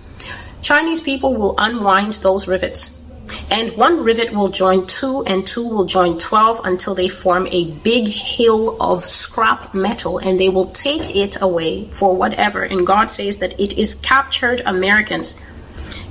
[0.62, 3.04] Chinese people will unwind those rivets
[3.50, 7.70] and one rivet will join two, and two will join 12 until they form a
[7.70, 12.62] big hill of scrap metal, and they will take it away for whatever.
[12.62, 15.40] And God says that it is captured Americans.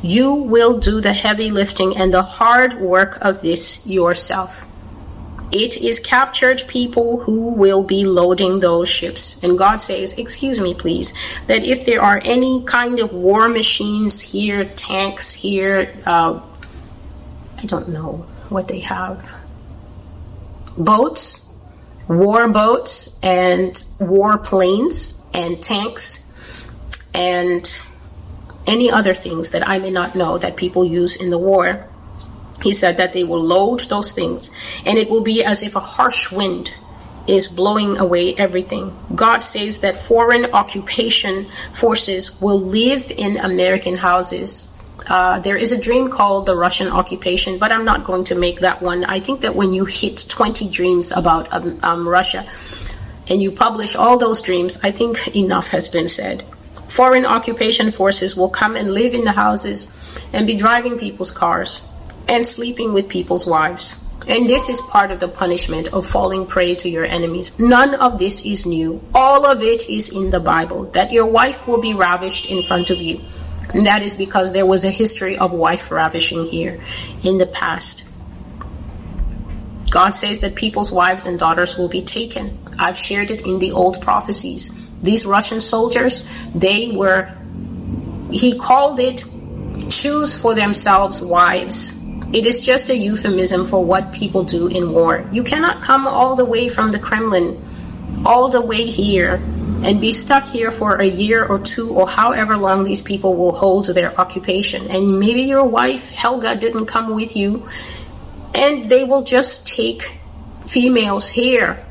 [0.03, 4.65] You will do the heavy lifting and the hard work of this yourself.
[5.49, 9.41] It is captured people who will be loading those ships.
[9.43, 11.13] And God says, Excuse me, please,
[11.47, 16.41] that if there are any kind of war machines here, tanks here, uh,
[17.57, 19.25] I don't know what they have.
[20.77, 21.55] Boats,
[22.09, 26.35] war boats, and war planes, and tanks,
[27.13, 27.79] and
[28.65, 31.87] any other things that I may not know that people use in the war.
[32.61, 34.51] He said that they will load those things,
[34.85, 36.69] and it will be as if a harsh wind
[37.27, 38.97] is blowing away everything.
[39.15, 44.73] God says that foreign occupation forces will live in American houses
[45.07, 48.59] uh, there is a dream called the Russian occupation, but I'm not going to make
[48.61, 49.03] that one.
[49.05, 52.47] I think that when you hit 20 dreams about um, um, Russia
[53.27, 56.45] and you publish all those dreams, I think enough has been said.
[56.93, 59.89] Foreign occupation forces will come and live in the houses
[60.31, 61.89] and be driving people's cars
[62.27, 63.99] and sleeping with people's wives.
[64.27, 67.57] And this is part of the punishment of falling prey to your enemies.
[67.57, 69.01] None of this is new.
[69.15, 72.91] All of it is in the Bible that your wife will be ravished in front
[72.91, 73.21] of you
[73.73, 76.79] and that is because there was a history of wife ravishing here
[77.23, 78.05] in the past.
[79.89, 82.57] God says that people's wives and daughters will be taken.
[82.77, 84.82] I've shared it in the old prophecies.
[85.03, 87.29] These Russian soldiers, they were,
[88.31, 89.23] he called it
[89.89, 91.99] choose for themselves wives.
[92.33, 95.27] It is just a euphemism for what people do in war.
[95.31, 97.63] You cannot come all the way from the Kremlin,
[98.25, 99.35] all the way here,
[99.83, 103.53] and be stuck here for a year or two or however long these people will
[103.53, 104.89] hold their occupation.
[104.89, 107.67] And maybe your wife, Helga, didn't come with you,
[108.55, 110.17] and they will just take
[110.65, 111.85] females here.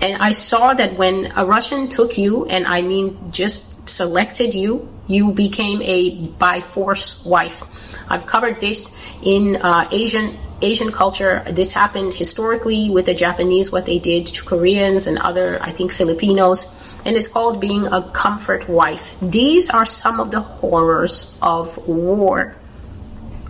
[0.00, 4.88] And I saw that when a Russian took you, and I mean just selected you,
[5.06, 7.64] you became a by force wife.
[8.08, 11.44] I've covered this in uh, Asian Asian culture.
[11.50, 15.92] This happened historically with the Japanese, what they did to Koreans and other, I think,
[15.92, 16.66] Filipinos
[17.04, 19.14] and it's called being a comfort wife.
[19.22, 22.56] These are some of the horrors of war.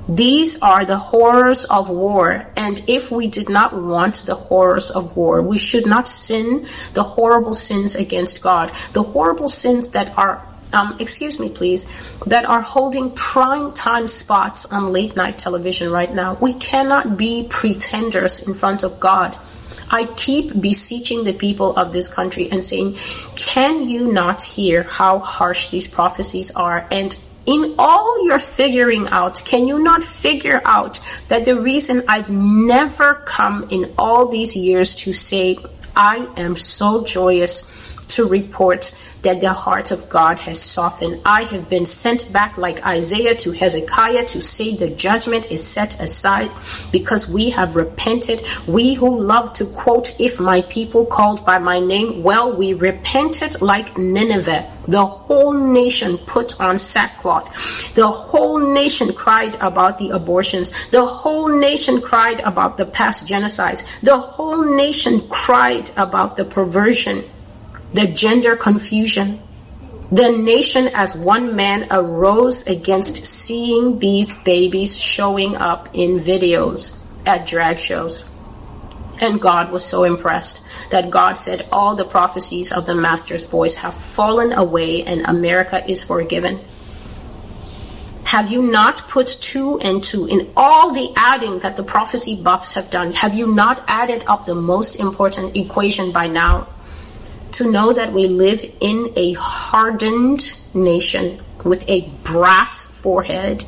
[0.09, 2.47] These are the horrors of war.
[2.57, 7.03] And if we did not want the horrors of war, we should not sin the
[7.03, 8.73] horrible sins against God.
[8.95, 10.43] The horrible sins that are,
[10.73, 11.87] um, excuse me, please,
[12.27, 16.39] that are holding prime time spots on late night television right now.
[16.41, 19.37] We cannot be pretenders in front of God.
[19.91, 22.97] I keep beseeching the people of this country and saying,
[23.37, 26.87] Can you not hear how harsh these prophecies are?
[26.91, 27.17] And
[27.49, 33.15] in all your figuring out, can you not figure out that the reason I've never
[33.25, 35.57] come in all these years to say,
[35.97, 41.21] I am so joyous to report that the heart of God has softened.
[41.25, 46.01] I have been sent back like Isaiah to Hezekiah to say the judgment is set
[46.01, 46.53] aside
[46.93, 48.43] because we have repented.
[48.66, 53.61] We who love to quote, If my people called by my name, well, we repented
[53.61, 54.73] like Nineveh.
[54.87, 57.95] The whole nation put on sackcloth.
[57.95, 60.73] The whole nation cried about the abortions.
[60.93, 63.85] The whole nation cried about the past genocides.
[64.01, 67.25] The whole nation cried about the perversion
[67.93, 69.43] the gender confusion.
[70.11, 77.47] The nation as one man arose against seeing these babies showing up in videos at
[77.47, 78.35] drag shows.
[79.20, 83.74] And God was so impressed that God said all the prophecies of the Master's voice
[83.77, 86.60] have fallen away and America is forgiven.
[88.24, 92.74] Have you not put two and two in all the adding that the prophecy buffs
[92.74, 93.12] have done?
[93.12, 96.69] Have you not added up the most important equation by now?
[97.59, 103.64] To know that we live in a hardened nation with a brass forehead,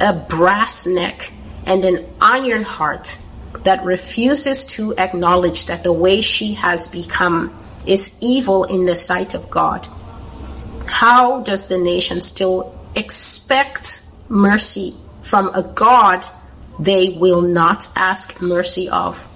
[0.00, 1.32] a brass neck,
[1.66, 3.18] and an iron heart
[3.64, 7.52] that refuses to acknowledge that the way she has become
[7.88, 9.88] is evil in the sight of God.
[10.86, 16.24] How does the nation still expect mercy from a God
[16.78, 19.26] they will not ask mercy of?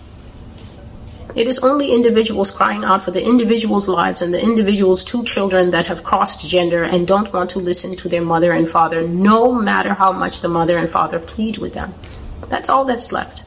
[1.39, 5.71] It is only individuals crying out for the individual's lives and the individual's two children
[5.71, 9.55] that have crossed gender and don't want to listen to their mother and father, no
[9.55, 11.95] matter how much the mother and father plead with them.
[12.49, 13.45] That's all that's left.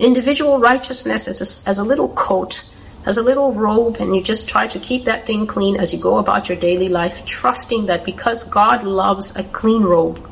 [0.00, 2.68] Individual righteousness is a, as a little coat,
[3.06, 6.00] as a little robe, and you just try to keep that thing clean as you
[6.00, 10.28] go about your daily life, trusting that because God loves a clean robe,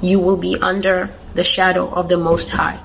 [0.00, 2.80] you will be under the shadow of the Most High.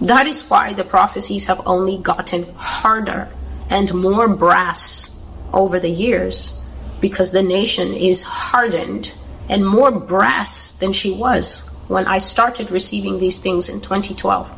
[0.00, 3.28] That is why the prophecies have only gotten harder
[3.68, 6.60] and more brass over the years,
[7.00, 9.12] because the nation is hardened
[9.48, 14.52] and more brass than she was when I started receiving these things in 2012.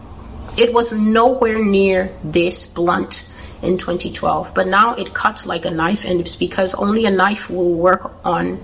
[0.59, 3.31] It was nowhere near this blunt
[3.63, 7.49] in 2012, but now it cuts like a knife, and it's because only a knife
[7.49, 8.61] will work on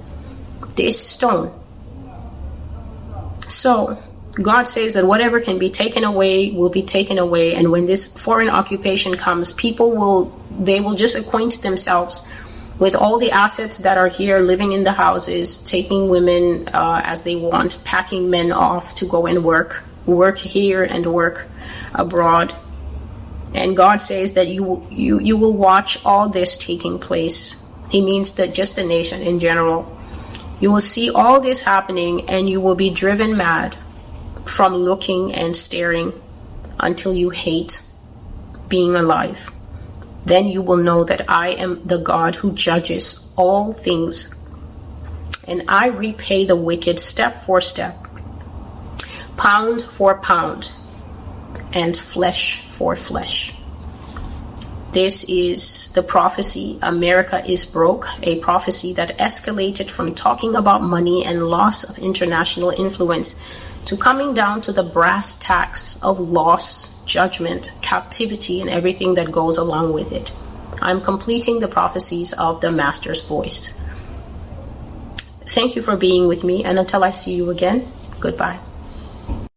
[0.75, 1.53] this stone.
[3.49, 4.03] So,
[4.43, 8.19] God says that whatever can be taken away will be taken away, and when this
[8.19, 12.27] foreign occupation comes, people will they will just acquaint themselves
[12.79, 17.23] with all the assets that are here, living in the houses, taking women uh, as
[17.23, 21.47] they want, packing men off to go and work, work here and work
[21.95, 22.55] abroad.
[23.55, 27.57] And God says that you you you will watch all this taking place.
[27.89, 29.91] He means that just the nation in general.
[30.61, 33.79] You will see all this happening, and you will be driven mad
[34.47, 36.13] from looking and staring
[36.81, 37.83] until you hate
[38.69, 39.51] being alive.
[40.25, 44.35] Then you will know that I am the God who judges all things,
[45.47, 47.97] and I repay the wicked step for step,
[49.37, 50.73] pound for pound,
[51.73, 53.53] and flesh for flesh.
[54.93, 61.25] This is the prophecy America is broke, a prophecy that escalated from talking about money
[61.25, 63.45] and loss of international influence
[63.87, 69.57] to coming down to the brass tacks of loss, judgment, captivity, and everything that goes
[69.57, 70.33] along with it.
[70.83, 73.81] I'm completing the prophecies of the Master's voice.
[75.49, 77.91] Thank you for being with me, and until I see you again,
[78.21, 78.59] goodbye.